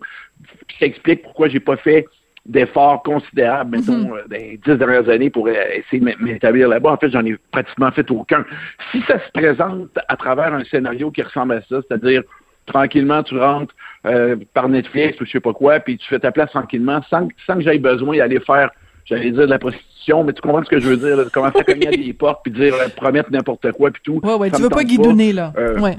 ça 0.79 0.85
explique 0.85 1.23
pourquoi 1.23 1.47
j'ai 1.47 1.59
pas 1.59 1.77
fait 1.77 2.05
d'efforts 2.45 3.01
considérables, 3.03 3.77
mettons, 3.77 4.15
euh, 4.15 4.21
dans 4.27 4.37
les 4.37 4.59
dix 4.63 4.75
dernières 4.75 5.09
années 5.09 5.31
pour 5.31 5.49
essayer 5.49 5.99
de 5.99 6.23
m'établir 6.23 6.69
là-bas. 6.69 6.91
En 6.91 6.97
fait, 6.97 7.09
j'en 7.09 7.25
ai 7.25 7.37
pratiquement 7.51 7.91
fait 7.91 8.09
aucun. 8.11 8.45
Si 8.91 9.01
ça 9.07 9.19
se 9.19 9.31
présente 9.31 9.89
à 10.07 10.15
travers 10.15 10.53
un 10.53 10.63
scénario 10.65 11.09
qui 11.09 11.23
ressemble 11.23 11.53
à 11.53 11.61
ça, 11.61 11.81
c'est-à-dire 11.81 12.21
tranquillement, 12.67 13.23
tu 13.23 13.37
rentres 13.37 13.73
euh, 14.05 14.35
par 14.53 14.69
Netflix 14.69 15.19
ou 15.21 15.25
je 15.25 15.31
sais 15.31 15.39
pas 15.39 15.53
quoi, 15.53 15.79
puis 15.79 15.97
tu 15.97 16.07
fais 16.07 16.19
ta 16.19 16.31
place 16.31 16.51
tranquillement 16.51 17.01
sans, 17.09 17.27
sans 17.47 17.55
que 17.55 17.61
j'aie 17.61 17.79
besoin 17.79 18.17
d'aller 18.17 18.39
faire 18.39 18.69
j'allais 19.05 19.31
dire 19.31 19.41
de 19.41 19.45
la 19.45 19.59
prostitution, 19.59 20.23
mais 20.23 20.33
tu 20.33 20.41
comprends 20.41 20.63
ce 20.63 20.69
que 20.69 20.79
je 20.79 20.89
veux 20.89 20.97
dire, 20.97 21.15
là, 21.15 21.23
commencer 21.31 21.59
à 21.59 21.63
cogner 21.63 21.87
à 21.87 21.91
des 21.91 22.13
portes, 22.17 22.41
puis 22.43 22.51
dire, 22.51 22.73
euh, 22.75 22.89
promettre 22.95 23.31
n'importe 23.31 23.71
quoi, 23.71 23.91
puis 23.91 24.01
tout. 24.03 24.19
Ouais, 24.23 24.35
ouais, 24.35 24.51
tu 24.51 24.61
veux 24.61 24.69
pas 24.69 24.83
guidonner, 24.83 25.33
là. 25.33 25.53
Euh, 25.57 25.79
ouais. 25.79 25.97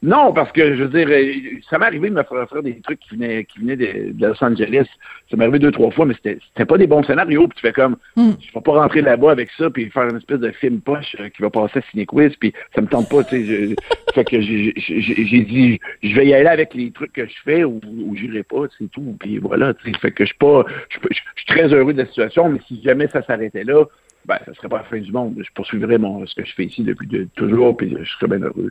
Non, 0.00 0.32
parce 0.32 0.52
que 0.52 0.76
je 0.76 0.84
veux 0.84 0.88
dire, 0.88 1.08
euh, 1.10 1.58
ça 1.68 1.76
m'est 1.76 1.86
arrivé 1.86 2.08
de 2.08 2.14
me 2.14 2.22
faire 2.22 2.48
faire 2.48 2.62
des 2.62 2.80
trucs 2.82 3.00
qui 3.00 3.16
venaient, 3.16 3.44
qui 3.44 3.58
venaient 3.58 3.76
de, 3.76 4.14
Los 4.20 4.42
Angeles. 4.44 4.86
Ça 5.28 5.36
m'est 5.36 5.42
arrivé 5.42 5.58
deux, 5.58 5.72
trois 5.72 5.90
fois, 5.90 6.06
mais 6.06 6.14
c'était, 6.14 6.38
c'était 6.48 6.66
pas 6.66 6.78
des 6.78 6.86
bons 6.86 7.02
scénarios. 7.02 7.48
Puis 7.48 7.56
tu 7.56 7.62
fais 7.62 7.72
comme, 7.72 7.96
mm. 8.14 8.30
je 8.40 8.54
vais 8.54 8.60
pas 8.60 8.80
rentrer 8.80 9.00
là-bas 9.00 9.32
avec 9.32 9.50
ça, 9.58 9.70
puis 9.70 9.90
faire 9.90 10.08
une 10.08 10.18
espèce 10.18 10.38
de 10.38 10.52
film 10.52 10.80
poche 10.80 11.16
euh, 11.18 11.28
qui 11.30 11.42
va 11.42 11.50
passer 11.50 11.80
à 11.80 11.82
Cinequiz, 11.90 12.36
puis 12.36 12.52
ça 12.76 12.80
me 12.80 12.86
tente 12.86 13.08
pas, 13.08 13.24
tu 13.24 13.44
sais. 13.44 13.74
fait 14.14 14.24
que 14.24 14.40
j'ai, 14.40 14.72
j'ai, 14.76 15.42
dit, 15.42 15.80
je 16.04 16.14
vais 16.14 16.26
y 16.26 16.34
aller 16.34 16.46
avec 16.46 16.74
les 16.74 16.92
trucs 16.92 17.12
que 17.12 17.26
je 17.26 17.34
fais 17.44 17.64
ou, 17.64 17.80
ou 17.84 18.14
j'irai 18.14 18.44
pas, 18.44 18.66
c'est 18.78 18.90
tout. 18.92 19.16
Puis 19.18 19.38
voilà, 19.38 19.74
tu 19.74 19.90
sais. 19.90 19.98
Fait 19.98 20.12
que 20.12 20.22
je 20.22 20.28
suis 20.28 20.38
pas, 20.38 20.64
je, 20.90 20.98
suis 21.34 21.46
très 21.46 21.74
heureux 21.74 21.92
de 21.92 21.98
la 21.98 22.06
situation, 22.06 22.48
mais 22.48 22.60
si 22.68 22.80
jamais 22.84 23.08
ça 23.08 23.22
s'arrêtait 23.22 23.64
là, 23.64 23.84
ben, 24.26 24.38
ça 24.46 24.54
serait 24.54 24.68
pas 24.68 24.78
la 24.78 24.84
fin 24.84 24.98
du 24.98 25.10
monde. 25.10 25.34
Je 25.38 25.50
poursuivrais 25.54 25.98
mon, 25.98 26.24
ce 26.24 26.36
que 26.36 26.44
je 26.44 26.54
fais 26.54 26.66
ici 26.66 26.84
depuis 26.84 27.08
toujours, 27.34 27.76
puis 27.76 27.96
je 28.00 28.10
serais 28.12 28.28
bien 28.28 28.46
heureux. 28.46 28.70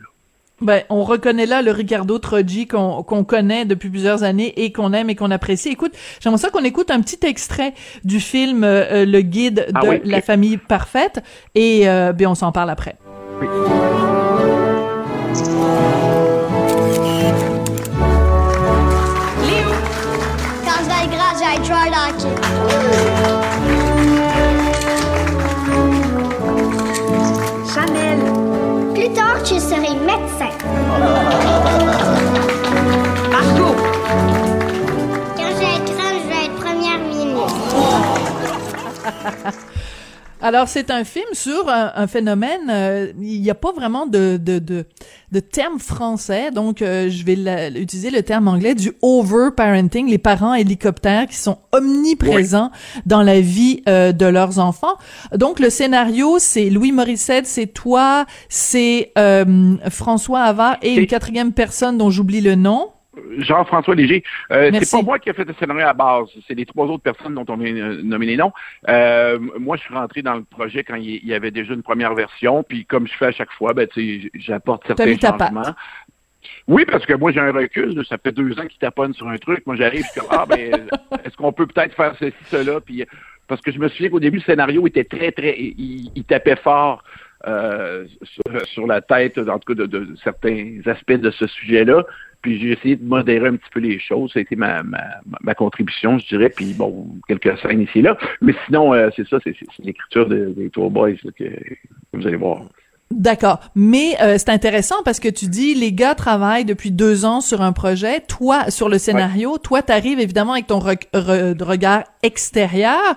Ben, 0.60 0.82
on 0.90 1.04
reconnaît 1.04 1.46
là 1.46 1.62
le 1.62 1.72
Ricardo 1.72 2.18
Troggi 2.18 2.68
qu'on 2.68 3.04
connaît 3.24 3.66
depuis 3.66 3.90
plusieurs 3.90 4.24
années 4.24 4.54
et 4.64 4.72
qu'on 4.72 4.92
aime 4.94 5.10
et 5.10 5.16
qu'on 5.16 5.30
apprécie. 5.30 5.70
Écoute, 5.70 5.94
j'aimerais 6.20 6.40
ça 6.40 6.50
qu'on 6.50 6.64
écoute 6.64 6.90
un 6.90 7.02
petit 7.02 7.20
extrait 7.26 7.74
du 8.04 8.20
film 8.20 8.64
euh, 8.64 9.06
Le 9.06 9.22
Guide 9.22 9.68
ah 9.76 9.82
de 9.82 10.02
la 10.04 10.22
famille 10.22 10.58
parfaite 10.58 11.22
et 11.54 11.88
euh, 11.88 12.12
ben 12.12 12.28
on 12.28 12.36
s'en 12.36 12.52
parle 12.52 12.72
après. 12.72 12.96
Oui. 13.40 13.48
Alors, 40.40 40.68
c'est 40.68 40.92
un 40.92 41.04
film 41.04 41.26
sur 41.34 41.68
un, 41.68 42.06
phénomène, 42.06 42.70
euh, 42.70 43.12
il 43.20 43.42
n'y 43.42 43.50
a 43.50 43.56
pas 43.56 43.72
vraiment 43.72 44.06
de, 44.06 44.38
de, 44.38 44.60
de, 44.60 44.86
de 45.32 45.40
terme 45.40 45.80
français, 45.80 46.52
donc 46.52 46.84
euh, 46.84 47.10
je 47.10 47.26
vais 47.26 47.72
utiliser 47.80 48.12
le 48.12 48.22
terme 48.22 48.48
anglais 48.48 48.76
du 48.76 48.94
over-parenting, 49.02 50.08
les 50.08 50.20
parents 50.20 50.54
hélicoptères 50.54 51.26
qui 51.26 51.38
sont 51.38 51.58
omniprésents 51.72 52.72
dans 53.08 53.24
la 53.24 53.42
vie 53.42 53.82
euh, 53.90 54.12
de 54.12 54.28
leurs 54.28 54.60
enfants. 54.60 54.94
Donc, 55.36 55.60
le 55.60 55.72
scénario, 55.72 56.38
c'est 56.40 56.70
Louis 56.70 56.92
Morissette, 56.92 57.48
c'est 57.48 57.68
toi, 57.68 58.26
c'est 58.48 59.14
François 59.90 60.42
Havard 60.42 60.78
et 60.84 60.94
une 60.96 61.08
quatrième 61.08 61.52
personne 61.52 61.98
dont 61.98 62.12
j'oublie 62.12 62.42
le 62.42 62.54
nom. 62.54 62.90
Jean-François 63.40 63.96
Léger. 63.96 64.24
Euh, 64.52 64.72
c'est 64.74 64.92
pas 64.92 65.02
moi 65.02 65.20
qui 65.20 65.30
ai 65.30 65.34
fait 65.34 65.46
le 65.46 65.54
scénario 65.60 65.86
à 65.86 65.94
base, 65.94 66.28
c'est 66.48 66.56
les 66.56 66.66
trois 66.66 66.86
autres 66.88 67.04
personnes 67.04 67.36
dont 67.36 67.46
on 67.48 67.58
vient 67.58 67.74
de 67.74 68.02
nommer 68.02 68.26
les 68.26 68.38
noms. 68.38 68.52
Euh, 68.88 69.40
moi, 69.60 69.78
je 69.78 69.84
suis 69.84 69.94
rentré 69.94 70.22
dans 70.22 70.36
le 70.36 70.44
projet 70.44 70.84
quand 70.84 70.96
il 70.96 71.26
y 71.26 71.34
avait 71.34 71.52
déjà 71.52 71.74
une 71.74 71.84
première 71.84 72.14
version, 72.14 72.64
puis 72.64 72.86
comme 72.86 73.08
je 73.08 73.14
fais 73.14 73.28
à 73.28 73.32
chaque 73.32 73.52
fois, 73.52 73.74
ben, 73.74 73.88
j'apporte 74.36 74.86
certains 74.88 75.18
changements. 75.18 75.76
Oui, 76.68 76.86
parce 76.86 77.06
que 77.06 77.14
moi, 77.14 77.32
j'ai 77.32 77.40
un 77.40 77.52
recul. 77.52 78.06
Ça 78.06 78.18
fait 78.18 78.32
deux 78.32 78.58
ans 78.60 78.66
qu'il 78.68 78.80
taponne 78.80 79.14
sur 79.14 79.28
un 79.28 79.38
truc. 79.38 79.66
Moi, 79.66 79.76
j'arrive, 79.76 80.04
je 80.04 80.12
suis 80.12 80.20
comme, 80.20 80.30
ah, 80.32 80.46
ben, 80.48 80.88
est-ce 81.26 81.36
qu'on 81.36 81.54
peut 81.54 81.68
peut-être 81.68 81.96
faire 81.96 82.16
ceci, 82.20 82.36
cela? 82.46 82.80
Puis, 82.82 83.06
parce 83.48 83.62
que 83.62 83.72
je 83.72 83.80
me 83.80 83.88
souviens 83.88 84.10
qu'au 84.10 84.20
début, 84.20 84.38
le 84.38 84.44
scénario 84.44 84.86
était 84.88 85.06
très, 85.06 85.32
très. 85.32 85.58
Il, 85.58 86.24
tapait 86.26 86.58
fort 86.58 87.04
euh, 87.48 88.06
sur, 88.66 88.88
la 88.88 89.02
tête, 89.02 89.38
en 89.38 89.60
tout 89.60 89.74
cas, 89.74 89.86
de 89.88 90.08
certains 90.24 90.80
aspects 90.86 91.14
de 91.14 91.32
ce 91.32 91.48
sujet-là. 91.48 92.06
Puis 92.42 92.60
j'ai 92.60 92.72
essayé 92.72 92.96
de 92.96 93.04
modérer 93.04 93.48
un 93.48 93.56
petit 93.56 93.70
peu 93.72 93.80
les 93.80 94.00
choses. 94.00 94.32
Ça 94.34 94.40
a 94.40 94.42
été 94.42 94.56
ma, 94.56 94.84
ma, 94.84 95.04
ma 95.42 95.54
contribution, 95.56 96.18
je 96.20 96.28
dirais. 96.28 96.50
Puis 96.50 96.74
bon, 96.74 97.08
quelques 97.28 97.58
scènes 97.60 97.82
ici 97.82 98.00
et 98.00 98.04
là. 98.04 98.18
Mais 98.42 98.54
sinon, 98.66 98.94
euh, 98.94 99.10
c'est 99.16 99.28
ça, 99.28 99.38
c'est 99.44 99.56
l'écriture 99.80 100.28
des 100.28 100.70
Tour 100.70 100.92
Boys 100.92 101.16
que, 101.16 101.44
que 101.44 101.54
vous 102.14 102.28
allez 102.28 102.38
voir. 102.38 102.64
D'accord, 103.10 103.62
mais 103.74 104.18
euh, 104.22 104.36
c'est 104.38 104.50
intéressant 104.50 104.98
parce 105.06 105.22
que 105.22 105.30
tu 105.30 105.48
dis 105.48 105.74
les 105.74 105.94
gars 105.94 106.14
travaillent 106.14 106.66
depuis 106.66 106.92
deux 106.92 107.24
ans 107.24 107.40
sur 107.40 107.62
un 107.62 107.72
projet, 107.72 108.20
toi 108.20 108.70
sur 108.70 108.90
le 108.90 108.98
scénario, 108.98 109.58
toi 109.60 109.82
t'arrives 109.82 110.20
évidemment 110.20 110.52
avec 110.52 110.68
ton 110.68 110.80
regard 110.80 112.04
extérieur, 112.22 113.16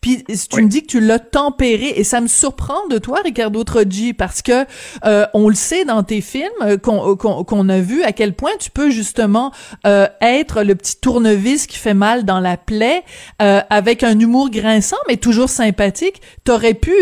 puis 0.00 0.22
tu 0.48 0.62
me 0.62 0.68
dis 0.68 0.82
que 0.82 0.86
tu 0.86 1.00
l'as 1.00 1.18
tempéré 1.18 1.92
et 1.96 2.04
ça 2.04 2.20
me 2.20 2.28
surprend 2.28 2.86
de 2.88 2.98
toi 2.98 3.18
Ricardo 3.24 3.64
Troggi 3.64 4.12
parce 4.12 4.42
que 4.42 4.64
euh, 5.04 5.26
on 5.34 5.48
le 5.48 5.56
sait 5.56 5.84
dans 5.84 6.04
tes 6.04 6.20
films 6.20 6.48
euh, 6.60 6.76
qu'on 6.76 7.68
a 7.68 7.80
vu 7.80 8.04
à 8.04 8.12
quel 8.12 8.34
point 8.34 8.52
tu 8.60 8.70
peux 8.70 8.90
justement 8.90 9.50
être 9.84 10.62
le 10.62 10.76
petit 10.76 11.00
tournevis 11.00 11.66
qui 11.66 11.78
fait 11.78 11.94
mal 11.94 12.24
dans 12.24 12.38
la 12.38 12.56
plaie 12.56 13.02
avec 13.38 14.04
un 14.04 14.18
humour 14.18 14.50
grinçant 14.50 14.96
mais 15.08 15.16
toujours 15.16 15.48
sympathique. 15.48 16.22
T'aurais 16.44 16.74
pu 16.74 16.92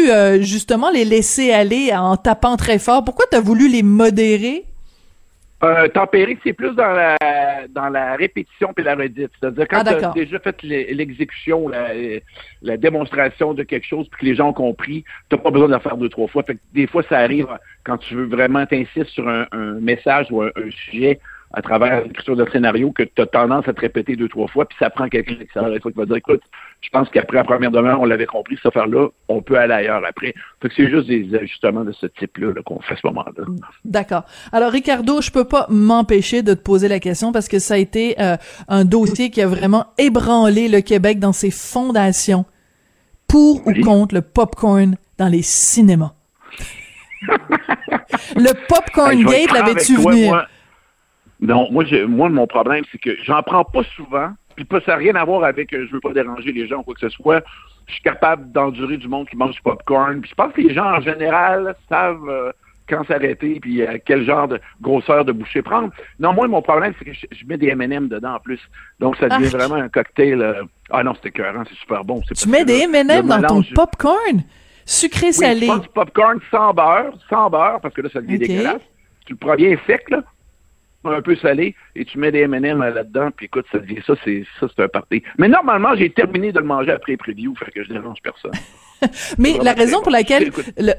justement 0.41 0.91
les 0.91 1.05
laisser 1.05 1.53
aller 1.53 1.93
en 1.93 2.17
tapant 2.31 2.57
très 2.57 2.79
fort. 2.79 3.05
Pourquoi 3.05 3.27
tu 3.29 3.37
as 3.37 3.41
voulu 3.41 3.69
les 3.69 3.83
modérer? 3.83 4.65
Euh, 5.63 5.89
tempérer, 5.89 6.39
c'est 6.43 6.55
plus 6.55 6.75
dans 6.75 6.93
la 6.93 7.17
dans 7.69 7.89
la 7.91 8.17
répétition 8.17 8.73
et 8.79 8.83
la 8.83 8.95
redite. 8.95 9.31
C'est-à-dire 9.39 9.67
quand 9.69 9.83
ah, 9.85 9.95
tu 9.95 10.05
as 10.05 10.13
déjà 10.13 10.39
fait 10.39 10.63
l'exécution, 10.63 11.69
la, 11.69 12.77
démonstration 12.77 13.53
de 13.53 13.63
quelque 13.65 13.87
chose, 13.87 14.07
puis 14.09 14.21
que 14.21 14.27
les 14.27 14.37
gens 14.37 14.49
ont 14.51 14.55
compris, 14.55 15.05
tu 15.29 15.37
n'as 15.37 15.43
pas 15.43 15.51
besoin 15.51 15.67
de 15.67 15.73
la 15.73 15.81
faire 15.81 15.97
deux, 15.99 16.09
trois 16.09 16.29
fois. 16.29 16.45
Fait 16.45 16.57
des 16.73 16.87
fois, 16.87 17.03
ça 17.09 17.19
arrive 17.19 17.49
quand 17.85 17.99
tu 17.99 18.15
veux 18.15 18.27
vraiment 18.27 18.65
t'insistes 18.65 19.11
sur 19.11 19.29
un, 19.29 19.47
message 19.81 20.29
ou 20.31 20.41
un, 20.43 20.51
sujet 20.87 21.21
à 21.53 21.63
travers 21.63 22.05
l'écriture 22.05 22.37
de 22.37 22.47
scénario 22.53 22.93
que 22.93 23.03
tu 23.03 23.21
as 23.21 23.27
tendance 23.27 23.67
à 23.67 23.73
te 23.73 23.81
répéter 23.81 24.15
deux, 24.15 24.29
trois 24.29 24.47
fois, 24.47 24.67
puis 24.67 24.77
ça 24.79 24.89
prend 24.89 25.09
quelqu'un 25.09 25.35
qui 25.35 25.49
s'arrête 25.53 25.83
qui 25.83 25.91
va 25.97 26.07
dire, 26.07 26.17
écoute, 26.17 26.43
je 26.81 26.89
pense 26.91 27.09
qu'après 27.09 27.39
la 27.39 27.45
première 27.45 27.73
demeure, 27.73 28.01
on 28.01 28.05
l'avait 28.05 28.27
compris, 28.27 28.57
cette 28.57 28.67
affaire-là, 28.67 29.09
on 29.29 29.43
peut 29.43 29.59
aller 29.59 29.75
ailleurs 29.75 30.03
après. 30.07 30.33
Fait 30.63 30.69
que 30.69 30.75
c'est 30.77 30.89
juste 30.89 31.09
des 31.09 31.35
ajustements 31.35 31.85
de 31.85 31.93
ce 31.93 32.07
type-là 32.07 32.53
-là, 32.53 32.63
qu'on 32.63 32.81
fait 32.81 32.95
à 32.95 32.97
ce 32.97 33.07
moment-là. 33.09 33.45
D'accord. 33.85 34.25
Alors, 34.53 34.71
Ricardo, 34.71 35.21
je 35.21 35.31
peux 35.31 35.45
pas 35.45 35.67
m'empêcher 35.69 36.43
de 36.43 36.55
te 36.55 36.61
poser 36.61 36.87
la 36.87 37.01
question 37.01 37.33
parce 37.33 37.49
que 37.49 37.59
ça 37.59 37.75
a 37.75 37.79
été 37.79 38.21
euh, 38.21 38.37
un 38.69 38.85
dossier 38.85 39.31
qui 39.31 39.43
a 39.43 39.49
vraiment 39.49 39.87
ébranlé 39.99 40.69
le 40.69 40.81
Québec 40.83 41.19
dans 41.19 41.33
ses 41.33 41.51
fondations. 41.51 42.45
Pour 43.27 43.67
ou 43.67 43.73
contre 43.83 44.15
le 44.15 44.23
popcorn 44.23 44.97
dans 45.19 45.29
les 45.29 45.43
cinémas? 45.43 46.13
le 48.37 48.67
popcorn 48.67 49.25
gate 49.25 49.53
l'avais-tu 49.53 49.97
venir? 49.97 50.49
Non, 51.41 51.71
moi, 51.71 51.85
moi, 52.07 52.29
mon 52.29 52.47
problème, 52.47 52.85
c'est 52.93 52.99
que 52.99 53.17
j'en 53.25 53.43
prends 53.43 53.65
pas 53.65 53.83
souvent. 53.97 54.31
Puis 54.57 54.67
ça 54.85 54.93
n'a 54.93 54.97
rien 54.97 55.15
à 55.15 55.25
voir 55.25 55.45
avec 55.45 55.73
euh, 55.73 55.87
je 55.87 55.93
veux 55.93 56.01
pas 56.01 56.13
déranger 56.13 56.53
les 56.53 56.67
gens 56.67 56.81
ou 56.81 56.83
quoi 56.83 56.95
que 56.95 57.01
ce 57.01 57.09
soit. 57.09 57.43
Je 57.87 57.95
suis 57.95 58.03
capable 58.03 58.53
d'endurer 58.53 58.99
du 58.99 59.09
monde 59.09 59.29
qui 59.29 59.37
mange 59.37 59.55
du 59.55 59.63
popcorn. 59.63 60.21
Puis 60.21 60.31
je 60.31 60.35
pense 60.35 60.53
que 60.53 60.61
les 60.61 60.75
gens, 60.75 60.85
en 60.85 61.01
général, 61.01 61.75
savent 61.89 62.29
euh, 62.29 62.53
quand 62.87 63.07
s'arrêter, 63.07 63.59
puis 63.61 63.81
euh, 63.81 63.97
quel 64.05 64.25
genre 64.25 64.49
de 64.49 64.61
grosseur 64.81 65.25
de 65.25 65.33
bouchée 65.33 65.63
prendre. 65.63 65.91
Non, 66.19 66.35
moi, 66.35 66.47
mon 66.47 66.61
problème, 66.61 66.93
c'est 66.99 67.05
que 67.05 67.13
je, 67.13 67.47
mets 67.47 67.57
des 67.57 67.69
M&M 67.69 68.09
dedans 68.09 68.35
en 68.35 68.41
plus. 68.41 68.61
Donc, 68.99 69.17
ça 69.17 69.29
devient 69.29 69.51
ah. 69.55 69.57
vraiment 69.57 69.77
un 69.77 69.89
cocktail. 69.89 70.45
Ah 70.91 71.03
non, 71.03 71.15
c'était 71.15 71.31
écœurant, 71.31 71.63
c'est 71.67 71.79
super 71.79 72.05
bon. 72.05 72.21
Tu 72.37 72.49
mets 72.49 72.65
des 72.65 72.81
M&M 72.81 73.27
dans 73.27 73.43
ton 73.43 73.63
popcorn? 73.75 74.43
Sucré-salé? 74.85 75.69
Oui, 75.71 75.81
du 75.81 75.89
popcorn 75.89 76.41
sans 76.51 76.75
beurre, 76.75 77.15
sans 77.31 77.49
beurre, 77.49 77.81
parce 77.81 77.95
que 77.95 78.03
là, 78.03 78.11
ça 78.13 78.21
devient 78.21 78.39
dégueulasse. 78.39 78.83
Tu 79.25 79.35
le 79.35 79.39
prends 79.39 79.55
bien 79.55 79.77
sec, 79.87 80.11
là 80.11 80.23
un 81.05 81.23
peu 81.23 81.37
salé 81.37 81.75
et 81.97 82.05
tu 82.05 82.19
mets 82.19 82.31
des 82.31 82.41
M&M 82.41 82.79
là-dedans, 82.79 83.31
puis 83.35 83.47
écoute, 83.47 83.67
ça 83.73 83.79
devient 83.79 84.03
ça, 84.07 84.15
c'est 84.25 84.45
ça, 84.59 84.67
c'est 84.75 84.83
un 84.83 84.89
party. 84.89 85.23
Mais 85.39 85.49
normalement, 85.49 85.95
j'ai 85.97 86.11
terminé 86.11 86.53
de 86.53 86.59
le 86.59 86.67
manger 86.67 86.93
après 86.93 87.17
preview, 87.17 87.55
fait 87.57 87.71
que 87.71 87.85
je 87.85 87.93
dérange 87.93 88.19
personne. 88.23 88.53
Mais 89.39 89.57
la 89.63 89.73
raison 89.73 90.03
pour 90.03 90.13
laquelle 90.13 90.51
le, 90.77 90.93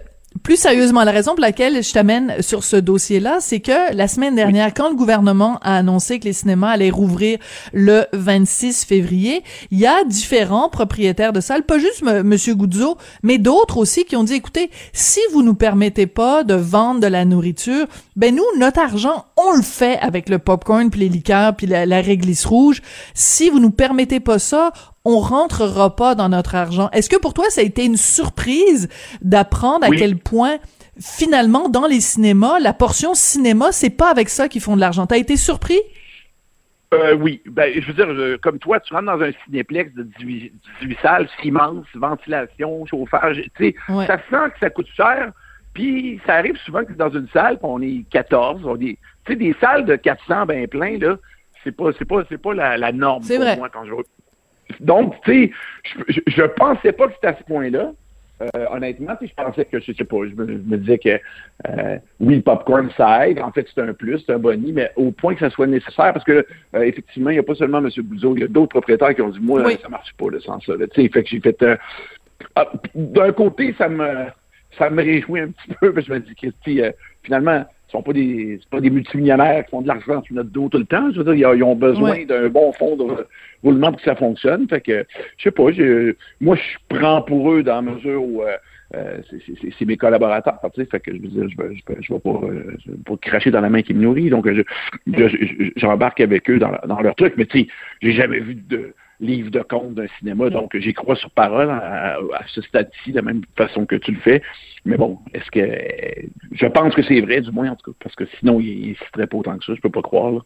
plus 0.43 0.55
sérieusement, 0.55 1.03
la 1.03 1.11
raison 1.11 1.31
pour 1.31 1.41
laquelle 1.41 1.83
je 1.83 1.91
t'amène 1.91 2.41
sur 2.41 2.63
ce 2.63 2.77
dossier-là, 2.77 3.37
c'est 3.41 3.59
que 3.59 3.93
la 3.93 4.07
semaine 4.07 4.33
dernière, 4.33 4.73
quand 4.73 4.89
le 4.89 4.95
gouvernement 4.95 5.59
a 5.61 5.75
annoncé 5.75 6.19
que 6.19 6.25
les 6.25 6.33
cinémas 6.33 6.71
allaient 6.71 6.89
rouvrir 6.89 7.37
le 7.73 8.05
26 8.13 8.85
février, 8.85 9.43
il 9.71 9.79
y 9.79 9.85
a 9.85 10.03
différents 10.05 10.69
propriétaires 10.69 11.33
de 11.33 11.41
salles, 11.41 11.63
pas 11.63 11.79
juste 11.79 12.01
M. 12.07 12.23
Monsieur 12.23 12.55
Goudzo, 12.55 12.97
mais 13.23 13.37
d'autres 13.37 13.77
aussi 13.77 14.05
qui 14.05 14.15
ont 14.15 14.23
dit, 14.23 14.35
écoutez, 14.35 14.71
si 14.93 15.19
vous 15.33 15.43
nous 15.43 15.53
permettez 15.53 16.07
pas 16.07 16.43
de 16.43 16.55
vendre 16.55 17.01
de 17.01 17.07
la 17.07 17.25
nourriture, 17.25 17.85
ben 18.15 18.33
nous, 18.33 18.45
notre 18.57 18.79
argent, 18.79 19.25
on 19.37 19.55
le 19.55 19.61
fait 19.61 19.99
avec 19.99 20.29
le 20.29 20.39
popcorn 20.39 20.89
puis 20.89 21.01
les 21.01 21.09
liqueurs 21.09 21.55
puis 21.55 21.67
la, 21.67 21.85
la 21.85 22.01
réglisse 22.01 22.45
rouge. 22.45 22.81
Si 23.13 23.49
vous 23.49 23.59
nous 23.59 23.71
permettez 23.71 24.19
pas 24.19 24.39
ça, 24.39 24.71
on 25.05 25.19
rentrera 25.19 25.95
pas 25.95 26.15
dans 26.15 26.29
notre 26.29 26.55
argent. 26.55 26.89
Est-ce 26.91 27.09
que 27.09 27.17
pour 27.17 27.33
toi, 27.33 27.45
ça 27.49 27.61
a 27.61 27.63
été 27.63 27.85
une 27.85 27.97
surprise 27.97 28.89
d'apprendre 29.21 29.85
à 29.85 29.89
quel 29.89 30.17
point 30.17 30.57
finalement, 30.99 31.69
dans 31.69 31.87
les 31.87 32.01
cinémas, 32.01 32.59
la 32.59 32.73
portion 32.73 33.13
cinéma, 33.13 33.71
c'est 33.71 33.89
pas 33.89 34.09
avec 34.09 34.29
ça 34.29 34.47
qu'ils 34.47 34.61
font 34.61 34.75
de 34.75 34.81
l'argent? 34.81 35.07
T'as 35.07 35.17
été 35.17 35.37
surpris? 35.37 35.79
Euh, 36.93 37.15
oui. 37.15 37.41
Ben, 37.45 37.73
je 37.73 37.91
veux 37.91 37.93
dire, 37.93 38.39
comme 38.41 38.59
toi, 38.59 38.79
tu 38.79 38.93
rentres 38.93 39.05
dans 39.05 39.21
un 39.21 39.31
cinéplex 39.45 39.93
de 39.93 40.03
18, 40.19 40.51
salles, 41.01 41.29
immense, 41.43 41.85
ventilation, 41.95 42.85
chauffage. 42.85 43.41
Tu 43.55 43.71
sais, 43.71 43.75
ça 43.87 44.17
sent 44.29 44.51
que 44.53 44.59
ça 44.59 44.69
coûte 44.69 44.89
cher. 44.95 45.31
Puis 45.73 46.19
ça 46.25 46.35
arrive 46.35 46.57
souvent 46.57 46.83
que 46.83 46.91
dans 46.91 47.09
une 47.09 47.29
salle, 47.29 47.57
on 47.63 47.81
est 47.81 48.03
14, 48.09 48.61
on 48.65 48.75
est, 48.75 48.97
tu 49.25 49.31
sais, 49.31 49.35
des 49.35 49.55
salles 49.61 49.85
de 49.85 49.95
400 49.95 50.45
ben 50.45 50.67
plein 50.67 50.97
là, 50.97 51.15
c'est 51.63 51.71
pas, 51.71 51.91
c'est 51.97 52.03
pas, 52.03 52.23
c'est 52.27 52.41
pas 52.41 52.53
la, 52.53 52.77
la 52.77 52.91
norme 52.91 53.23
pour 53.25 53.39
moi 53.39 53.69
quand 53.69 53.85
je 53.85 53.93
donc, 54.79 55.15
tu 55.23 55.31
sais, 55.31 55.51
je, 56.07 56.19
je, 56.27 56.43
pensais 56.43 56.91
pas 56.91 57.07
que 57.07 57.13
c'était 57.13 57.27
à 57.27 57.37
ce 57.37 57.43
point-là. 57.43 57.91
Euh, 58.41 58.65
honnêtement, 58.71 59.13
je 59.21 59.33
pensais 59.35 59.65
que, 59.65 59.79
je 59.79 59.91
sais 59.93 60.03
pas, 60.03 60.17
je 60.25 60.33
me, 60.33 60.77
disais 60.77 60.97
que 60.97 61.19
euh, 61.69 61.97
oui, 62.19 62.37
le 62.37 62.41
popcorn, 62.41 62.89
ça 62.97 63.27
aide. 63.27 63.39
En 63.39 63.51
fait, 63.51 63.67
c'est 63.73 63.81
un 63.81 63.93
plus, 63.93 64.23
c'est 64.25 64.33
un 64.33 64.39
boni, 64.39 64.73
mais 64.73 64.91
au 64.95 65.11
point 65.11 65.35
que 65.35 65.41
ça 65.41 65.51
soit 65.51 65.67
nécessaire, 65.67 66.11
parce 66.13 66.25
que 66.25 66.45
euh, 66.75 66.81
effectivement, 66.81 67.29
il 67.29 67.33
n'y 67.33 67.39
a 67.39 67.43
pas 67.43 67.53
seulement 67.53 67.77
M. 67.77 67.89
Bouzeau, 68.03 68.35
il 68.35 68.41
y 68.41 68.43
a 68.43 68.47
d'autres 68.47 68.69
propriétaires 68.69 69.13
qui 69.13 69.21
ont 69.21 69.29
dit, 69.29 69.39
moi, 69.39 69.63
ça 69.79 69.89
marche 69.89 70.13
pas, 70.17 70.29
le 70.29 70.39
sans 70.39 70.59
ça. 70.61 70.73
sais, 70.95 71.09
fait 71.09 71.23
que 71.23 71.29
j'ai 71.29 71.39
fait... 71.39 71.63
Ah, 72.55 72.71
d'un 72.95 73.31
côté, 73.33 73.75
ça 73.77 73.87
me 73.87 74.25
ça 74.77 74.89
me 74.89 75.03
réjouit 75.03 75.41
un 75.41 75.47
petit 75.47 75.73
peu, 75.79 75.93
parce 75.93 76.07
que 76.07 76.13
je 76.13 76.19
me 76.19 76.25
dis 76.25 76.35
que, 76.35 76.93
finalement, 77.23 77.65
sont 77.91 78.01
pas 78.01 78.13
des 78.13 78.59
pas 78.69 78.79
des 78.79 78.89
multimillionnaires 78.89 79.65
qui 79.65 79.71
font 79.71 79.81
de 79.81 79.87
l'argent 79.87 80.21
sur 80.23 80.35
notre 80.35 80.49
dos 80.49 80.69
tout 80.69 80.77
le 80.77 80.85
temps. 80.85 81.11
Je 81.11 81.21
veux 81.21 81.35
dire, 81.35 81.53
ils, 81.53 81.63
ont 81.63 81.75
besoin 81.75 82.25
d'un 82.25 82.49
bon 82.49 82.71
fond 82.73 82.95
de 82.95 83.25
roulement 83.63 83.91
pour 83.91 83.97
que 83.97 84.05
ça 84.05 84.15
fonctionne. 84.15 84.67
Fait 84.67 84.81
que 84.81 85.05
je 85.37 85.43
sais 85.43 85.51
pas, 85.51 85.63
moi 86.39 86.55
je 86.55 86.97
prends 86.97 87.21
pour 87.21 87.51
eux 87.51 87.63
dans 87.63 87.75
la 87.75 87.93
mesure 87.93 88.23
où 88.23 88.43
euh, 88.43 88.55
euh, 88.95 89.17
c'est 89.77 89.85
mes 89.85 89.97
collaborateurs, 89.97 90.59
tu 90.73 90.81
sais, 90.81 90.87
fait 90.89 90.99
que 90.99 91.15
je 91.15 91.21
veux 91.21 91.27
dire, 91.27 91.49
je 91.49 91.57
vais, 91.57 91.75
je, 92.01 92.13
vais, 92.13 92.19
pas, 92.19 92.29
euh, 92.29 92.77
pas, 93.05 93.17
cracher 93.17 93.49
dans 93.49 93.61
la 93.61 93.69
main 93.69 93.81
qui 93.81 93.93
me 93.93 94.01
nourrit, 94.01 94.29
donc 94.29 94.49
j'embarque 95.77 96.19
avec 96.19 96.49
eux 96.49 96.59
dans, 96.59 96.71
dans 96.85 96.99
leur 96.99 97.15
truc, 97.15 97.35
mais 97.37 97.45
tu 97.45 97.61
sais, 97.61 97.67
j'ai 98.01 98.11
jamais 98.11 98.39
vu 98.39 98.55
de 98.55 98.93
livre 99.21 99.51
de 99.51 99.61
compte 99.61 99.93
d'un 99.93 100.07
cinéma. 100.19 100.49
Donc, 100.49 100.75
j'y 100.77 100.93
crois 100.93 101.15
sur 101.15 101.29
parole 101.29 101.69
à, 101.69 102.17
ce 102.47 102.61
stade-ci, 102.61 103.11
de 103.11 103.17
la 103.17 103.21
même 103.21 103.43
façon 103.55 103.85
que 103.85 103.95
tu 103.95 104.11
le 104.11 104.19
fais. 104.19 104.41
Mais 104.83 104.97
bon, 104.97 105.19
est-ce 105.33 105.49
que 105.51 105.61
je 106.51 106.65
pense 106.65 106.93
que 106.95 107.03
c'est 107.03 107.21
vrai, 107.21 107.41
du 107.41 107.51
moins 107.51 107.69
en 107.69 107.75
tout 107.75 107.91
cas, 107.91 107.97
parce 108.03 108.15
que 108.15 108.25
sinon, 108.39 108.59
il 108.59 108.89
ne 108.89 108.95
serait 109.13 109.27
pas 109.27 109.37
autant 109.37 109.57
que 109.57 109.63
ça, 109.63 109.75
je 109.75 109.81
peux 109.81 109.91
pas 109.91 110.01
croire. 110.01 110.31
Là. 110.31 110.39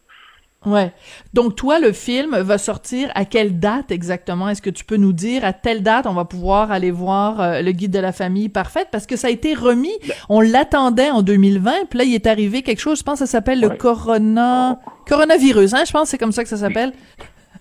Ouais. 0.66 0.92
Donc 1.32 1.54
toi, 1.54 1.78
le 1.78 1.92
film 1.92 2.36
va 2.36 2.58
sortir 2.58 3.10
à 3.14 3.24
quelle 3.24 3.60
date 3.60 3.92
exactement? 3.92 4.48
Est-ce 4.48 4.60
que 4.60 4.70
tu 4.70 4.84
peux 4.84 4.96
nous 4.96 5.12
dire 5.12 5.44
à 5.44 5.52
telle 5.52 5.82
date 5.82 6.06
on 6.06 6.14
va 6.14 6.24
pouvoir 6.24 6.72
aller 6.72 6.90
voir 6.90 7.40
euh, 7.40 7.62
le 7.62 7.70
guide 7.70 7.92
de 7.92 8.00
la 8.00 8.12
famille 8.12 8.48
parfaite? 8.48 8.88
Parce 8.90 9.06
que 9.06 9.16
ça 9.16 9.28
a 9.28 9.30
été 9.30 9.54
remis, 9.54 9.96
on 10.28 10.40
l'attendait 10.40 11.10
en 11.10 11.22
2020, 11.22 11.86
puis 11.88 11.98
là 11.98 12.04
il 12.04 12.14
est 12.14 12.26
arrivé 12.26 12.62
quelque 12.62 12.80
chose. 12.80 12.98
Je 12.98 13.04
pense 13.04 13.20
que 13.20 13.26
ça 13.26 13.30
s'appelle 13.30 13.60
le 13.60 13.70
corona 13.70 14.80
coronavirus, 15.08 15.74
hein? 15.74 15.84
Je 15.86 15.92
pense 15.92 16.04
que 16.04 16.08
c'est 16.08 16.18
comme 16.18 16.32
ça 16.32 16.42
que 16.42 16.48
ça 16.48 16.56
s'appelle. 16.56 16.92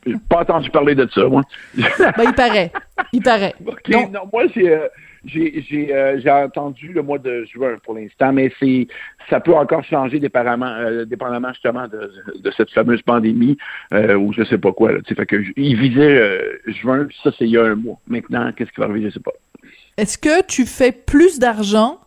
J'ai 0.05 0.15
pas 0.29 0.41
entendu 0.41 0.69
parler 0.69 0.95
de 0.95 1.07
ça, 1.13 1.25
moi. 1.25 1.41
ben, 1.75 2.23
il 2.25 2.33
paraît. 2.33 2.71
Il 3.11 3.21
paraît. 3.21 3.55
non, 3.89 4.29
moi, 4.31 4.43
euh, 4.57 4.87
j'ai, 5.25 5.93
euh, 5.93 6.19
j'ai, 6.21 6.31
entendu 6.31 6.93
le 6.93 7.01
mois 7.01 7.17
de 7.17 7.43
juin 7.45 7.77
pour 7.83 7.95
l'instant, 7.95 8.31
mais 8.31 8.51
c'est 8.59 8.87
ça 9.29 9.39
peut 9.39 9.55
encore 9.55 9.83
changer 9.83 10.19
dépendamment, 10.19 10.67
euh, 10.67 11.05
dépendamment 11.05 11.51
justement 11.53 11.87
de, 11.87 12.11
de, 12.39 12.51
cette 12.51 12.69
fameuse 12.69 13.01
pandémie 13.01 13.57
ou 13.91 14.31
je 14.33 14.43
sais 14.43 14.59
pas 14.59 14.71
quoi. 14.71 14.91
Là, 14.91 14.99
fait 15.05 15.25
que 15.25 15.37
il 15.55 15.79
visait 15.79 16.59
juin, 16.67 17.07
ça 17.23 17.31
c'est 17.37 17.45
il 17.45 17.51
y 17.51 17.57
a 17.57 17.63
un 17.63 17.75
mois. 17.75 17.97
Maintenant, 18.07 18.51
qu'est-ce 18.55 18.71
qui 18.71 18.79
va 18.79 18.85
arriver, 18.85 19.09
je 19.09 19.13
sais 19.15 19.19
pas. 19.19 19.31
Est-ce 19.97 20.17
que 20.17 20.45
tu 20.45 20.65
fais 20.65 20.91
plus 20.91 21.39
d'argent 21.39 21.99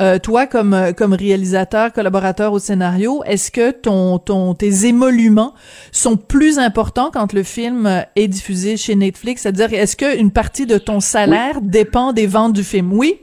euh, 0.00 0.18
toi, 0.18 0.46
comme 0.46 0.74
euh, 0.74 0.92
comme 0.92 1.12
réalisateur, 1.12 1.92
collaborateur 1.92 2.52
au 2.52 2.58
scénario, 2.58 3.22
est-ce 3.24 3.50
que 3.50 3.70
ton 3.70 4.18
ton 4.18 4.54
tes 4.54 4.86
émoluments 4.86 5.54
sont 5.92 6.16
plus 6.16 6.58
importants 6.58 7.10
quand 7.12 7.32
le 7.32 7.42
film 7.42 8.04
est 8.14 8.28
diffusé 8.28 8.76
chez 8.76 8.94
Netflix? 8.94 9.42
C'est-à-dire, 9.42 9.72
est-ce 9.72 9.96
qu'une 9.96 10.30
partie 10.30 10.66
de 10.66 10.78
ton 10.78 11.00
salaire 11.00 11.60
dépend 11.62 12.12
des 12.12 12.26
ventes 12.26 12.52
du 12.52 12.64
film? 12.64 12.92
Oui? 12.92 13.20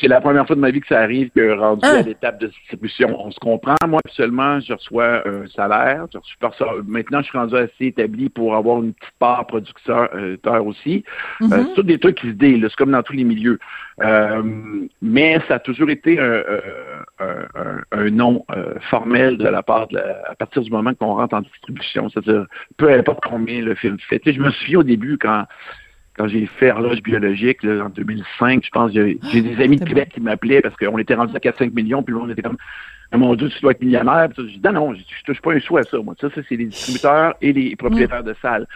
C'est 0.00 0.08
la 0.08 0.20
première 0.20 0.46
fois 0.46 0.56
de 0.56 0.60
ma 0.60 0.70
vie 0.70 0.80
que 0.80 0.88
ça 0.88 1.00
arrive 1.00 1.30
que 1.30 1.58
rendu 1.58 1.86
à 1.86 1.96
hein? 1.96 2.02
l'étape 2.02 2.38
de 2.40 2.48
distribution. 2.48 3.16
On 3.18 3.30
se 3.30 3.38
comprend. 3.38 3.76
Moi, 3.86 4.00
seulement, 4.10 4.60
je 4.60 4.74
reçois 4.74 5.26
un 5.26 5.46
salaire. 5.48 6.06
Je 6.12 6.18
reçois, 6.46 6.82
maintenant, 6.86 7.20
je 7.20 7.28
suis 7.28 7.38
rendu 7.38 7.56
assez 7.56 7.86
établi 7.86 8.28
pour 8.28 8.54
avoir 8.54 8.82
une 8.82 8.92
petite 8.92 9.14
part 9.18 9.46
producteur 9.46 10.10
euh, 10.14 10.36
aussi. 10.60 11.04
Euh, 11.40 11.46
mm-hmm. 11.46 11.66
c'est 11.68 11.74
tout 11.74 11.82
des 11.82 11.98
trucs 11.98 12.16
qui 12.18 12.28
se 12.28 12.32
délent. 12.32 12.68
C'est 12.68 12.76
comme 12.76 12.90
dans 12.90 13.02
tous 13.02 13.14
les 13.14 13.24
milieux. 13.24 13.58
Euh, 14.02 14.42
mais 15.00 15.40
ça 15.48 15.54
a 15.54 15.58
toujours 15.58 15.88
été 15.88 16.20
un, 16.20 16.42
un, 17.18 17.80
un, 17.92 18.10
nom 18.10 18.44
formel 18.90 19.38
de 19.38 19.48
la 19.48 19.62
part 19.62 19.88
de 19.88 19.98
à 19.98 20.34
partir 20.34 20.60
du 20.60 20.70
moment 20.70 20.92
qu'on 20.94 21.14
rentre 21.14 21.34
en 21.34 21.40
distribution. 21.40 22.10
C'est-à-dire, 22.10 22.46
peu 22.76 22.92
importe 22.92 23.24
combien 23.24 23.62
le 23.62 23.74
film 23.74 23.96
fait. 23.98 24.18
Tu 24.18 24.30
sais, 24.30 24.36
je 24.36 24.42
me 24.42 24.50
souviens 24.50 24.80
au 24.80 24.82
début 24.82 25.16
quand 25.16 25.46
quand 26.16 26.28
j'ai 26.28 26.46
fait 26.46 26.70
horloge 26.70 27.02
biologique 27.02 27.64
en 27.64 27.90
2005, 27.90 28.64
je 28.64 28.70
pense, 28.70 28.92
j'ai 28.92 29.42
des 29.42 29.62
amis 29.62 29.76
de 29.76 29.84
Québec 29.84 30.10
qui 30.14 30.20
m'appelaient 30.20 30.62
parce 30.62 30.76
qu'on 30.76 30.98
était 30.98 31.14
rendu 31.14 31.36
à 31.36 31.38
4-5 31.38 31.72
millions, 31.74 32.02
puis 32.02 32.14
on 32.14 32.28
était 32.30 32.42
comme, 32.42 32.56
ah, 33.12 33.18
mon 33.18 33.34
Dieu, 33.34 33.48
tu 33.48 33.60
dois 33.60 33.72
être 33.72 33.82
millionnaire. 33.82 34.28
Puis, 34.30 34.48
je 34.48 34.54
dis, 34.54 34.60
non, 34.64 34.72
non, 34.72 34.94
je, 34.94 35.00
je 35.00 35.24
touche 35.24 35.40
pas 35.40 35.52
un 35.52 35.60
sou 35.60 35.76
à 35.76 35.82
ça. 35.84 35.98
Moi, 35.98 36.14
ça, 36.20 36.28
ça 36.34 36.40
c'est 36.48 36.56
les 36.56 36.66
distributeurs 36.66 37.34
et 37.40 37.52
les 37.52 37.76
propriétaires 37.76 38.24
de 38.24 38.34
salles. 38.42 38.66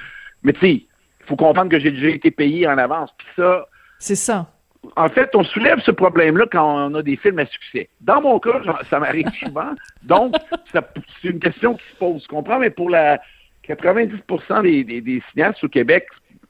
Mais 0.43 0.53
tu 0.53 0.61
sais, 0.61 0.73
il 0.73 1.27
faut 1.27 1.37
comprendre 1.37 1.71
que 1.71 1.79
j'ai 1.79 1.91
déjà 1.91 2.09
été 2.09 2.31
payé 2.31 2.67
en 2.67 2.79
avance. 2.79 3.11
Puis 3.17 3.27
ça. 3.37 3.67
C'est 3.99 4.17
ça. 4.17 4.47
En 4.97 5.09
fait, 5.09 5.31
on 5.35 5.45
soulève 5.45 5.81
ce 5.81 5.91
problème-là 5.91 6.47
quand 6.51 6.91
on 6.91 6.95
a 6.95 7.03
des 7.03 7.17
films 7.17 7.39
à 7.39 7.47
succès. 7.47 7.89
Dans 8.01 8.23
mon 8.23 8.39
cas, 8.39 8.63
ça 8.89 8.99
m'arrive 8.99 9.29
souvent. 9.45 9.73
Donc, 10.03 10.35
c'est 10.73 11.29
une 11.29 11.41
question 11.41 11.75
qui 11.75 11.85
se 11.91 11.97
pose. 11.97 12.23
Tu 12.23 12.29
comprends? 12.29 12.59
Mais 12.59 12.71
pour 12.71 12.89
la 12.89 13.21
90 13.63 14.23
des, 14.63 14.85
des, 14.85 15.01
des 15.01 15.23
cinéastes 15.31 15.63
au 15.63 15.69
Québec, 15.69 16.07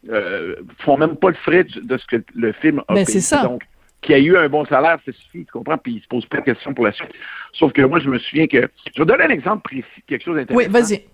euh, 0.08 0.56
font 0.78 0.96
même 0.96 1.16
pas 1.16 1.28
le 1.28 1.34
frais 1.34 1.64
de 1.64 1.98
ce 1.98 2.06
que 2.06 2.22
le 2.34 2.52
film 2.52 2.82
a 2.88 2.94
ben, 2.94 3.04
c'est 3.04 3.20
ça. 3.20 3.42
Donc, 3.42 3.62
qu'il 4.02 4.14
ait 4.14 4.22
eu 4.22 4.36
un 4.36 4.48
bon 4.48 4.64
salaire, 4.64 4.98
ça 5.04 5.12
suffit, 5.12 5.44
tu 5.44 5.52
comprends? 5.52 5.78
Puis 5.78 5.94
il 5.94 6.02
se 6.02 6.08
pose 6.08 6.24
pas 6.26 6.38
de 6.38 6.44
questions 6.44 6.72
pour 6.72 6.86
la 6.86 6.92
suite. 6.92 7.12
Sauf 7.52 7.72
que 7.72 7.82
moi, 7.82 8.00
je 8.00 8.08
me 8.08 8.18
souviens 8.18 8.46
que. 8.46 8.68
Je 8.94 9.02
vais 9.02 9.06
donner 9.06 9.24
un 9.24 9.30
exemple 9.30 9.62
précis, 9.62 10.02
quelque 10.06 10.24
chose 10.24 10.36
d'intéressant. 10.36 10.70
Oui, 10.70 10.72
vas-y. 10.72 11.04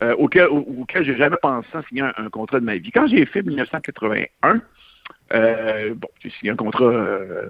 Euh, 0.00 0.14
auquel, 0.16 0.46
auquel 0.46 1.04
j'ai 1.04 1.16
jamais 1.16 1.36
pensé 1.42 1.66
en 1.74 1.82
signer 1.82 2.02
un, 2.02 2.12
un, 2.16 2.28
contrat 2.30 2.60
de 2.60 2.64
ma 2.64 2.76
vie. 2.76 2.92
Quand 2.92 3.08
j'ai 3.08 3.26
fait 3.26 3.42
1981, 3.42 4.60
euh, 5.34 5.94
bon, 5.94 6.08
j'ai 6.22 6.30
signé 6.30 6.52
un 6.52 6.56
contrat 6.56 6.84
euh, 6.84 7.48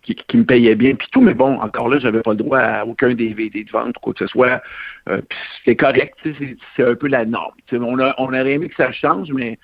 qui, 0.00 0.14
qui, 0.14 0.38
me 0.38 0.44
payait 0.44 0.74
bien, 0.74 0.94
puis 0.94 1.06
tout, 1.12 1.20
mais 1.20 1.34
bon, 1.34 1.60
encore 1.60 1.90
là, 1.90 1.98
j'avais 1.98 2.22
pas 2.22 2.30
le 2.30 2.38
droit 2.38 2.60
à 2.60 2.86
aucun 2.86 3.12
DVD 3.12 3.62
de 3.62 3.70
vente 3.70 3.94
ou 3.98 4.00
quoi 4.00 4.14
que 4.14 4.20
ce 4.20 4.26
soit. 4.26 4.62
C'est 5.66 5.76
correct, 5.76 6.14
c'est 6.24 6.82
un 6.82 6.94
peu 6.94 7.08
la 7.08 7.26
norme. 7.26 7.52
on, 7.72 7.98
a, 7.98 8.14
on 8.16 8.28
aurait 8.28 8.52
aimé 8.52 8.70
que 8.70 8.76
ça 8.76 8.90
change, 8.90 9.30
mais 9.30 9.58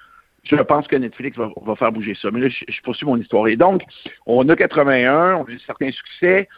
je 0.57 0.63
pense 0.63 0.87
que 0.87 0.97
Netflix 0.97 1.37
va, 1.37 1.51
va 1.63 1.77
faire 1.77 1.93
bouger 1.93 2.17
ça. 2.21 2.31
Mais 2.31 2.41
là, 2.41 2.49
je, 2.49 2.65
je, 2.69 2.81
poursuis 2.83 3.07
mon 3.07 3.17
histoire. 3.17 3.49
Et 3.49 3.57
donc, 3.57 3.83
on 4.27 4.49
a 4.49 4.57
81, 4.57 5.35
on 5.35 5.45
a 5.45 5.51
eu 5.51 5.59
certains 5.61 5.91
succès. 5.91 6.49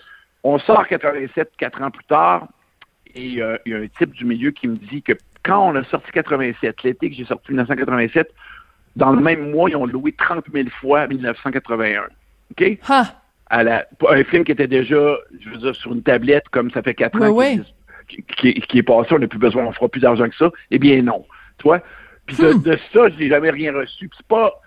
On 0.42 0.58
sort 0.58 0.86
87, 0.86 1.50
quatre 1.58 1.82
ans 1.82 1.90
plus 1.90 2.04
tard, 2.04 2.48
et 3.14 3.42
euh, 3.42 3.56
il 3.66 3.72
y 3.72 3.74
a 3.74 3.78
un 3.78 3.88
type 3.98 4.12
du 4.12 4.24
milieu 4.24 4.50
qui 4.50 4.68
me 4.68 4.76
dit 4.76 5.02
que 5.02 5.12
quand 5.42 5.70
on 5.70 5.74
a 5.74 5.84
sorti 5.84 6.10
87, 6.12 6.82
l'été 6.82 7.10
que 7.10 7.16
j'ai 7.16 7.24
sorti 7.24 7.50
1987, 7.50 8.32
dans 8.96 9.12
le 9.12 9.20
même 9.20 9.50
mois, 9.50 9.70
ils 9.70 9.76
ont 9.76 9.86
loué 9.86 10.12
30 10.12 10.46
000 10.52 10.68
fois 10.80 11.06
1981. 11.06 12.04
OK? 12.50 12.78
À 13.52 13.64
la, 13.64 13.86
un 14.08 14.24
film 14.24 14.44
qui 14.44 14.52
était 14.52 14.68
déjà, 14.68 15.16
je 15.40 15.50
veux 15.50 15.56
dire, 15.58 15.74
sur 15.74 15.92
une 15.92 16.02
tablette, 16.02 16.48
comme 16.50 16.70
ça 16.70 16.82
fait 16.82 16.94
4 16.94 17.18
ouais, 17.30 17.58
ans. 17.58 17.62
Qui, 18.08 18.22
qui, 18.22 18.54
qui, 18.54 18.78
est 18.78 18.82
passé, 18.82 19.08
on 19.12 19.18
n'a 19.18 19.28
plus 19.28 19.38
besoin, 19.38 19.64
on 19.64 19.72
fera 19.72 19.88
plus 19.88 20.00
d'argent 20.00 20.28
que 20.28 20.36
ça. 20.36 20.50
Eh 20.70 20.78
bien, 20.78 21.02
non. 21.02 21.24
Tu 21.58 21.64
vois? 21.64 21.80
Puis 22.26 22.36
de, 22.36 22.52
Hmm. 22.52 22.62
de, 22.62 22.78
ça, 22.92 23.08
je 23.08 23.18
n'ai 23.18 23.28
jamais 23.28 23.50
rien 23.50 23.72
reçu. 23.72 24.08
Puis 24.08 24.16
c'est 24.18 24.26
pas, 24.26 24.60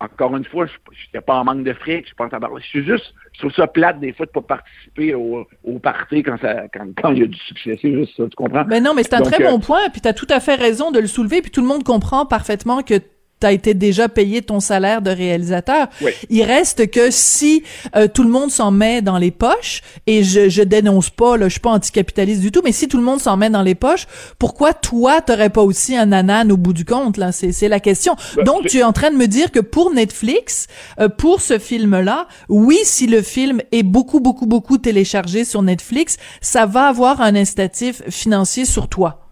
encore 0.00 0.36
une 0.36 0.44
fois, 0.44 0.66
je 0.66 0.72
n'étais 1.06 1.24
pas 1.24 1.34
en 1.34 1.44
manque 1.44 1.64
de 1.64 1.72
fric, 1.72 2.08
je 2.08 2.14
pense 2.14 2.32
à 2.32 2.38
Je 2.58 2.64
suis 2.64 2.84
juste, 2.84 3.12
je 3.32 3.40
trouve 3.40 3.52
ça 3.52 3.66
plate 3.66 3.98
des 4.00 4.12
fois 4.12 4.26
de 4.26 4.30
pas 4.30 4.42
participer 4.42 5.14
au, 5.14 5.46
au 5.64 5.78
party 5.78 6.22
quand 6.22 6.38
ça, 6.40 6.68
quand, 6.72 6.86
quand 6.96 7.10
il 7.12 7.18
y 7.18 7.22
a 7.24 7.26
du 7.26 7.38
succès. 7.38 7.78
C'est 7.82 7.92
juste 7.92 8.16
ça, 8.16 8.24
tu 8.24 8.36
comprends? 8.36 8.64
Ben 8.64 8.82
non, 8.82 8.94
mais 8.94 9.02
c'est 9.02 9.14
un 9.14 9.20
Donc, 9.20 9.32
très 9.32 9.44
euh, 9.44 9.50
bon 9.50 9.58
point, 9.60 9.88
puis 9.90 10.00
tu 10.00 10.08
as 10.08 10.12
tout 10.14 10.26
à 10.30 10.40
fait 10.40 10.54
raison 10.54 10.90
de 10.92 11.00
le 11.00 11.06
soulever, 11.08 11.42
puis 11.42 11.50
tout 11.50 11.60
le 11.60 11.66
monde 11.66 11.82
comprend 11.84 12.26
parfaitement 12.26 12.82
que 12.82 12.94
t'as 13.40 13.52
été 13.52 13.74
déjà 13.74 14.08
payé 14.08 14.42
ton 14.42 14.60
salaire 14.60 15.02
de 15.02 15.10
réalisateur. 15.10 15.88
Oui. 16.00 16.12
Il 16.30 16.42
reste 16.42 16.90
que 16.90 17.10
si 17.10 17.62
euh, 17.96 18.08
tout 18.08 18.22
le 18.22 18.30
monde 18.30 18.50
s'en 18.50 18.70
met 18.70 19.02
dans 19.02 19.18
les 19.18 19.30
poches, 19.30 19.82
et 20.06 20.24
je, 20.24 20.48
je 20.48 20.62
dénonce 20.62 21.10
pas, 21.10 21.36
là, 21.36 21.46
je 21.46 21.52
suis 21.52 21.60
pas 21.60 21.70
anticapitaliste 21.70 22.40
du 22.40 22.50
tout, 22.50 22.60
mais 22.64 22.72
si 22.72 22.88
tout 22.88 22.96
le 22.96 23.02
monde 23.02 23.20
s'en 23.20 23.36
met 23.36 23.50
dans 23.50 23.62
les 23.62 23.74
poches, 23.74 24.06
pourquoi 24.38 24.74
toi 24.74 25.20
t'aurais 25.20 25.50
pas 25.50 25.62
aussi 25.62 25.96
un 25.96 26.12
anan 26.12 26.50
au 26.50 26.56
bout 26.56 26.72
du 26.72 26.84
compte 26.84 27.16
là? 27.16 27.32
C'est 27.32 27.68
la 27.68 27.80
question. 27.80 28.16
Ben, 28.36 28.44
Donc 28.44 28.66
tu 28.66 28.78
es 28.78 28.82
en 28.82 28.92
train 28.92 29.10
de 29.10 29.16
me 29.16 29.26
dire 29.26 29.50
que 29.50 29.60
pour 29.60 29.92
Netflix, 29.92 30.66
euh, 31.00 31.08
pour 31.08 31.40
ce 31.40 31.58
film-là, 31.58 32.26
oui, 32.48 32.78
si 32.84 33.06
le 33.06 33.22
film 33.22 33.60
est 33.72 33.82
beaucoup 33.82 34.20
beaucoup 34.20 34.46
beaucoup 34.46 34.78
téléchargé 34.78 35.44
sur 35.44 35.62
Netflix, 35.62 36.16
ça 36.40 36.66
va 36.66 36.88
avoir 36.88 37.20
un 37.20 37.34
incitatif 37.34 38.02
financier 38.08 38.64
sur 38.64 38.88
toi. 38.88 39.27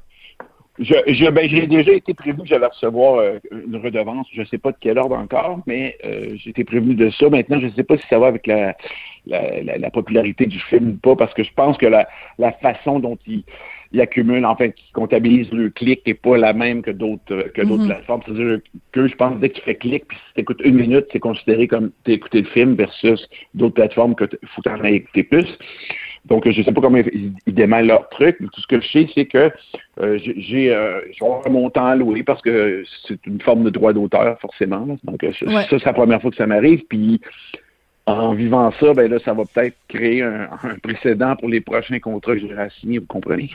Je, 0.79 0.95
je, 1.07 1.31
ben, 1.31 1.49
j'ai 1.49 1.67
déjà 1.67 1.93
été 1.93 2.13
prévenu 2.13 2.43
que 2.43 2.49
j'allais 2.49 2.67
recevoir 2.67 3.17
euh, 3.17 3.39
une 3.51 3.77
redevance. 3.77 4.27
Je 4.33 4.41
ne 4.43 4.47
sais 4.47 4.59
pas 4.59 4.73
de 4.73 4.77
quel 4.81 4.99
ordre 4.99 5.17
encore, 5.17 5.61
mais 5.67 5.97
euh, 6.05 6.35
j'ai 6.37 6.51
été 6.51 6.65
prévenu 6.65 6.95
de 6.95 7.09
ça. 7.11 7.31
Maintenant, 7.31 7.59
je 7.61 7.67
ne 7.67 7.73
sais 7.73 7.85
pas 7.85 7.97
si 7.97 8.07
ça 8.09 8.19
va 8.19 8.27
avec 8.27 8.47
la, 8.47 8.77
la, 9.27 9.63
la, 9.63 9.79
la 9.79 9.91
popularité 9.91 10.45
du 10.47 10.59
film 10.61 10.91
ou 10.91 10.97
pas, 10.97 11.17
parce 11.17 11.33
que 11.33 11.43
je 11.45 11.53
pense 11.55 11.79
que 11.79 11.87
la, 11.87 12.07
la 12.39 12.53
façon 12.53 13.01
dont 13.01 13.17
il, 13.27 13.43
il 13.93 14.01
accumule, 14.03 14.45
en 14.45 14.55
fait, 14.57 14.73
qu'il 14.73 14.93
comptabilise 14.93 15.51
le 15.53 15.71
clic 15.71 16.07
n'est 16.07 16.15
pas 16.15 16.37
la 16.37 16.53
même 16.53 16.83
que 16.83 16.91
d'autres 16.91 17.33
euh, 17.33 17.49
que 17.55 17.63
d'autres 17.63 17.85
Mhm. 17.85 17.89
plateformes. 17.89 18.23
C'est-à-dire 18.27 18.59
que 18.93 19.07
je 19.07 19.15
pense 19.15 19.39
dès 19.41 19.49
que 19.49 19.55
tu 19.55 19.63
fais 19.63 19.77
clic, 19.77 20.05
puis 20.07 20.19
si 20.19 20.35
tu 20.35 20.41
écoutes 20.43 20.61
une 20.63 20.75
minute, 20.77 21.07
c'est 21.11 21.21
considéré 21.21 21.69
comme 21.69 21.91
tu 22.05 22.11
as 22.11 22.15
écouté 22.15 22.43
le 22.43 22.49
film 22.49 22.75
versus 22.75 23.27
d'autres 23.55 23.75
plateformes 23.75 24.15
que 24.15 24.25
faut 24.47 24.61
que 24.63 24.69
tu 24.69 24.75
en 24.75 24.85
aies 24.85 24.95
écouté 24.97 25.23
plus. 25.23 25.47
Donc, 26.27 26.49
je 26.49 26.59
ne 26.59 26.65
sais 26.65 26.73
pas 26.73 26.81
comment 26.81 26.99
ils, 26.99 27.33
ils 27.47 27.55
démêlent 27.55 27.87
leur 27.87 28.09
truc, 28.09 28.37
mais 28.41 28.49
tout 28.53 28.61
ce 28.61 28.67
que 28.67 28.81
je 28.81 28.89
sais, 28.89 29.09
c'est 29.15 29.27
que 29.27 29.51
euh, 30.01 30.19
j'ai 30.23 30.35
j'ai 30.41 30.75
euh, 30.75 31.01
un 31.47 31.51
montant 31.51 31.87
à 31.87 31.95
louer 31.97 32.23
parce 32.23 32.43
que 32.43 32.83
c'est 33.07 33.25
une 33.27 33.41
forme 33.41 33.65
de 33.65 33.71
droit 33.71 33.93
d'auteur, 33.93 34.39
forcément. 34.41 34.85
là. 34.87 34.95
Donc, 35.05 35.23
euh, 35.25 35.33
ça, 35.39 35.47
Ouais. 35.47 35.63
ça, 35.71 35.79
c'est 35.79 35.85
la 35.87 35.93
première 35.93 36.21
fois 36.21 36.31
que 36.31 36.37
ça 36.37 36.47
m'arrive. 36.47 36.83
Puis, 36.89 37.21
en 38.07 38.35
vivant 38.35 38.73
ça, 38.79 38.93
ben 38.95 39.11
là, 39.11 39.19
ça 39.25 39.33
va 39.35 39.43
peut-être 39.45 39.77
créer 39.89 40.23
un, 40.23 40.49
un 40.63 40.77
précédent 40.83 41.35
pour 41.37 41.49
les 41.49 41.61
prochains 41.61 41.99
contrats 42.01 42.35
que 42.35 42.41
j'aurai 42.41 42.59
à 42.63 42.71
signer, 42.71 42.99
vous 42.99 43.07
comprenez? 43.07 43.51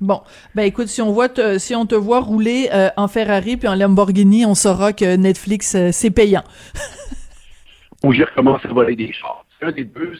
Bon, 0.00 0.20
ben 0.54 0.62
écoute, 0.64 0.88
si 0.88 1.00
on 1.00 1.12
voit 1.12 1.28
te- 1.28 1.56
si 1.58 1.74
on 1.74 1.86
te 1.86 1.94
voit 1.94 2.20
rouler 2.20 2.68
euh, 2.72 2.88
en 2.96 3.08
Ferrari 3.08 3.56
puis 3.56 3.68
en 3.68 3.74
Lamborghini, 3.74 4.44
on 4.44 4.54
saura 4.54 4.92
que 4.92 5.16
Netflix 5.16 5.74
euh, 5.74 5.90
c'est 5.92 6.10
payant. 6.10 6.42
Ou 8.04 8.12
j'y 8.12 8.24
recommence 8.24 8.64
à 8.64 8.68
voler 8.68 8.96
des 8.96 9.12
chars. 9.12 9.44
Un 9.62 9.72
des 9.72 9.84
deux. 9.84 10.12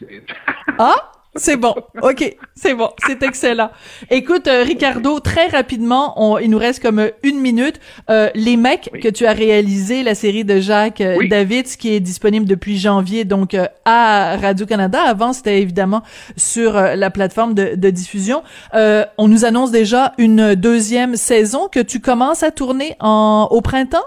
Ah, 0.78 1.12
c'est 1.36 1.56
bon. 1.56 1.74
OK, 2.02 2.36
c'est 2.54 2.74
bon, 2.74 2.90
c'est 3.06 3.22
excellent. 3.22 3.70
Écoute 4.10 4.46
euh, 4.46 4.62
Ricardo, 4.62 5.20
très 5.20 5.48
rapidement, 5.48 6.14
on, 6.16 6.38
il 6.38 6.50
nous 6.50 6.58
reste 6.58 6.80
comme 6.82 6.98
euh, 6.98 7.10
une 7.22 7.40
minute. 7.40 7.80
Euh, 8.10 8.30
les 8.34 8.56
mecs 8.56 8.90
Oui. 8.92 9.00
que 9.00 9.08
tu 9.08 9.26
as 9.26 9.32
réalisé, 9.32 10.02
la 10.02 10.14
série 10.14 10.44
de 10.44 10.60
Jacques 10.60 11.00
euh, 11.00 11.16
Oui. 11.18 11.28
Davids 11.28 11.76
qui 11.78 11.92
est 11.94 12.00
disponible 12.00 12.46
depuis 12.46 12.78
janvier 12.78 13.24
donc 13.24 13.56
à 13.84 14.36
Radio 14.36 14.66
Canada. 14.66 15.00
Avant, 15.02 15.32
c'était 15.32 15.60
évidemment 15.60 16.02
sur 16.36 16.74
la 16.74 17.10
plateforme 17.10 17.54
de, 17.54 17.74
de 17.74 17.90
diffusion. 17.90 18.42
Euh, 18.74 19.04
on 19.18 19.28
nous 19.28 19.44
annonce 19.44 19.70
déjà 19.70 20.12
une 20.18 20.54
deuxième 20.54 21.16
saison 21.16 21.68
que 21.70 21.80
tu 21.80 22.00
commences 22.00 22.42
à 22.42 22.50
tourner 22.50 22.96
en 23.00 23.48
au 23.50 23.60
printemps? 23.60 24.04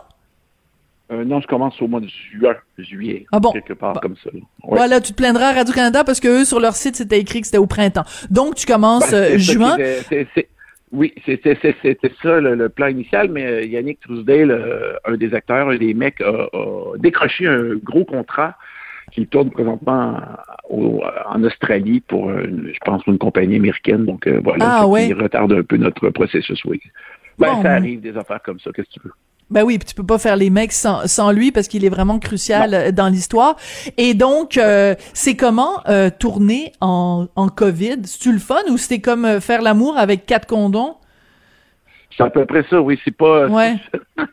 Euh, 1.10 1.24
non, 1.24 1.40
je 1.40 1.48
commence 1.48 1.82
au 1.82 1.88
mois 1.88 2.02
de 2.02 2.08
juin, 2.34 2.56
juillet, 2.78 3.26
Ah 3.32 3.40
bon? 3.40 3.52
quelque 3.54 3.72
part 3.74 3.94
Bon. 3.94 4.00
comme 4.02 4.16
ça. 4.24 4.30
Ouais. 4.34 4.42
Voilà, 4.64 5.00
tu 5.00 5.14
te 5.14 5.18
plaindras 5.18 5.48
à 5.50 5.54
Radio-Canada 5.54 6.04
parce 6.04 6.20
que 6.20 6.42
eux, 6.42 6.46
sur 6.46 6.60
leur 6.60 6.74
site, 6.76 6.98
c'était 6.98 7.18
écrit 7.20 7.40
que 7.40 7.46
c'était 7.48 7.58
au 7.60 7.66
printemps. 7.66 8.04
Donc, 8.30 8.56
tu 8.56 8.66
commences 8.66 9.10
Ben, 9.12 9.36
euh, 9.36 9.38
juin. 9.38 9.78
Oui, 10.92 11.14
c'était 11.26 11.58
ça 12.24 12.40
le, 12.40 12.56
le 12.56 12.70
plan 12.70 12.88
initial, 12.88 13.30
mais 13.30 13.46
euh, 13.46 13.64
Yannick 13.66 14.00
Trousdale, 14.00 14.98
un 15.06 15.18
des 15.18 15.34
acteurs, 15.34 15.70
un 15.70 15.78
des 15.78 15.94
mecs, 15.94 16.22
a, 16.22 16.48
a 16.54 16.98
décroché 16.98 17.46
un 17.48 17.76
gros 17.76 18.06
contrat 18.06 18.56
qui 19.12 19.28
tourne 19.28 19.50
présentement 19.52 20.18
en 20.70 21.44
Australie 21.44 22.02
pour, 22.02 22.30
euh, 22.30 22.44
je 22.74 22.80
pense, 22.86 23.02
une 23.08 23.18
compagnie 23.18 23.56
américaine. 23.58 24.06
Donc 24.06 24.28
voilà, 24.28 24.66
Ah, 24.66 24.80
ça 24.82 24.88
ouais. 24.88 25.08
qui 25.08 25.14
retarde 25.14 25.52
un 25.54 25.64
peu 25.64 25.78
notre 25.78 26.10
processus, 26.10 26.64
oui. 26.66 26.82
Ben, 27.38 27.54
Bon, 27.56 27.62
ça 27.64 27.74
arrive 27.74 28.02
des 28.02 28.16
affaires 28.18 28.42
comme 28.42 28.60
ça, 28.60 28.72
qu'est-ce 28.74 28.88
que 28.88 28.94
tu 28.94 29.00
veux? 29.06 29.14
Ben 29.50 29.64
oui, 29.64 29.78
puis 29.78 29.88
tu 29.88 29.96
peux 29.96 30.06
pas 30.06 30.18
faire 30.18 30.36
les 30.36 30.50
mecs 30.50 30.74
sans, 30.74 31.08
sans 31.08 31.32
lui 31.32 31.52
parce 31.52 31.68
qu'il 31.70 31.86
est 31.86 31.90
vraiment 31.90 32.20
crucial 32.20 32.74
euh, 32.74 32.92
dans 32.92 33.08
l'histoire. 33.08 33.56
Et 33.98 34.14
donc, 34.14 34.58
euh, 34.58 34.94
c'est 35.14 35.36
comment 35.38 35.82
euh, 35.88 36.10
tourner 36.10 36.74
en, 36.82 37.28
en 37.36 37.48
COVID? 37.48 38.02
C'est-tu 38.04 38.34
le 38.34 38.40
fun 38.40 38.62
ou 38.70 38.78
c'était 38.78 39.00
comme 39.00 39.40
faire 39.40 39.62
l'amour 39.62 39.98
avec 39.98 40.26
quatre 40.26 40.48
condoms? 40.48 40.98
C'est 42.16 42.24
à 42.24 42.30
peu 42.30 42.46
près 42.46 42.66
ça, 42.70 42.82
oui, 42.82 43.00
c'est 43.06 43.16
pas... 43.16 43.48
Ouais. 43.48 43.76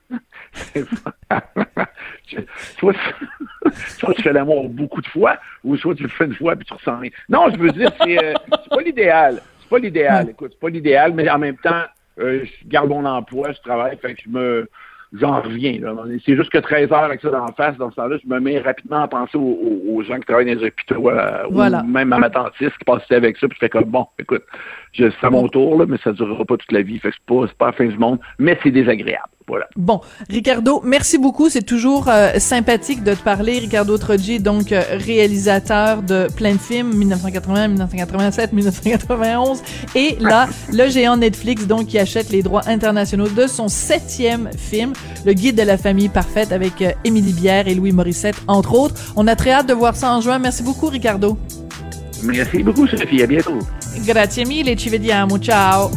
c'est 0.52 0.86
pas- 1.02 1.14
soit, 2.78 2.94
soit 3.98 4.14
tu 4.14 4.22
fais 4.22 4.32
l'amour 4.32 4.68
beaucoup 4.68 5.00
de 5.00 5.06
fois, 5.06 5.36
ou 5.62 5.76
soit 5.76 5.94
tu 5.94 6.02
le 6.04 6.08
fais 6.08 6.24
une 6.24 6.34
fois 6.34 6.56
puis 6.56 6.64
tu 6.66 6.72
ressens 6.72 6.98
rien. 6.98 7.10
Non, 7.28 7.50
je 7.52 7.58
veux 7.58 7.70
dire, 7.70 7.90
c'est 8.02 8.24
euh, 8.24 8.34
pas 8.70 8.80
l'idéal. 8.82 9.42
C'est 9.60 9.68
pas 9.68 9.78
l'idéal. 9.78 10.30
Écoute, 10.30 10.52
c'est 10.54 10.60
pas 10.60 10.70
l'idéal, 10.70 11.12
mais 11.14 11.28
en 11.30 11.38
même 11.38 11.56
temps, 11.58 11.82
euh, 12.18 12.44
je 12.44 12.68
garde 12.68 12.88
mon 12.88 13.04
emploi, 13.04 13.52
je 13.52 13.60
travaille, 13.60 13.96
fait 13.98 14.14
que 14.14 14.22
je 14.24 14.30
me 14.30 14.68
j'en 15.14 15.40
reviens. 15.40 15.78
C'est 16.24 16.36
juste 16.36 16.50
que 16.50 16.58
13 16.58 16.92
heures 16.92 17.04
avec 17.04 17.20
ça 17.20 17.30
dans 17.30 17.44
la 17.44 17.52
face, 17.52 17.76
dans 17.76 17.90
ce 17.90 17.96
temps-là, 17.96 18.16
je 18.22 18.28
me 18.28 18.40
mets 18.40 18.58
rapidement 18.58 19.02
à 19.02 19.08
penser 19.08 19.38
aux, 19.38 20.02
gens 20.02 20.16
qui 20.16 20.26
travaillent 20.26 20.46
dans 20.46 20.60
les 20.60 20.66
hôpitaux, 20.66 21.08
euh, 21.08 21.44
Voilà. 21.50 21.82
ou 21.82 21.86
même 21.86 22.12
à 22.12 22.18
ma 22.18 22.28
dentiste 22.28 22.76
qui 22.78 22.84
passait 22.84 23.14
avec 23.14 23.36
ça, 23.38 23.48
puis 23.48 23.56
je 23.60 23.66
fais 23.66 23.70
comme, 23.70 23.84
bon, 23.84 24.06
écoute, 24.18 24.42
c'est 24.96 25.12
à 25.22 25.30
mon 25.30 25.48
tour, 25.48 25.78
là, 25.78 25.86
mais 25.88 25.96
ça 25.98 26.12
durera 26.12 26.44
pas 26.44 26.56
toute 26.56 26.72
la 26.72 26.82
vie, 26.82 26.98
fait 26.98 27.10
que 27.10 27.14
c'est 27.14 27.34
pas, 27.34 27.46
c'est 27.46 27.56
pas 27.56 27.66
la 27.66 27.72
fin 27.72 27.86
du 27.86 27.96
monde, 27.96 28.18
mais 28.38 28.58
c'est 28.62 28.70
désagréable. 28.70 29.28
Voilà. 29.46 29.66
Bon, 29.76 30.00
Ricardo, 30.30 30.80
merci 30.84 31.18
beaucoup. 31.18 31.50
C'est 31.50 31.62
toujours 31.62 32.08
euh, 32.08 32.38
sympathique 32.38 33.04
de 33.04 33.12
te 33.12 33.22
parler. 33.22 33.58
Ricardo 33.58 33.98
Troggi, 33.98 34.40
donc 34.40 34.72
euh, 34.72 34.82
réalisateur 34.92 36.02
de 36.02 36.28
plein 36.34 36.54
de 36.54 36.58
films, 36.58 36.94
1980, 36.94 37.68
1987, 37.68 38.52
1991. 38.54 39.62
Et 39.94 40.16
là, 40.20 40.48
le 40.72 40.88
géant 40.88 41.18
Netflix, 41.18 41.66
donc, 41.66 41.88
qui 41.88 41.98
achète 41.98 42.30
les 42.30 42.42
droits 42.42 42.62
internationaux 42.66 43.28
de 43.28 43.46
son 43.46 43.68
septième 43.68 44.48
film, 44.56 44.94
Le 45.26 45.34
Guide 45.34 45.56
de 45.56 45.62
la 45.62 45.76
famille 45.76 46.08
parfaite, 46.08 46.50
avec 46.50 46.80
euh, 46.80 46.92
Émilie 47.04 47.34
Bière 47.34 47.68
et 47.68 47.74
Louis 47.74 47.92
Morissette, 47.92 48.36
entre 48.46 48.74
autres. 48.74 48.94
On 49.14 49.26
a 49.26 49.36
très 49.36 49.50
hâte 49.50 49.68
de 49.68 49.74
voir 49.74 49.94
ça 49.94 50.14
en 50.14 50.22
juin. 50.22 50.38
Merci 50.38 50.62
beaucoup, 50.62 50.86
Ricardo. 50.86 51.36
Merci 52.22 52.62
beaucoup, 52.62 52.86
Sophie. 52.86 53.22
À 53.22 53.26
bientôt. 53.26 53.58
Grazie 54.06 54.46
mille, 54.46 54.78
ci 54.78 54.88
vediamo. 54.88 55.36
Ciao. 55.36 55.90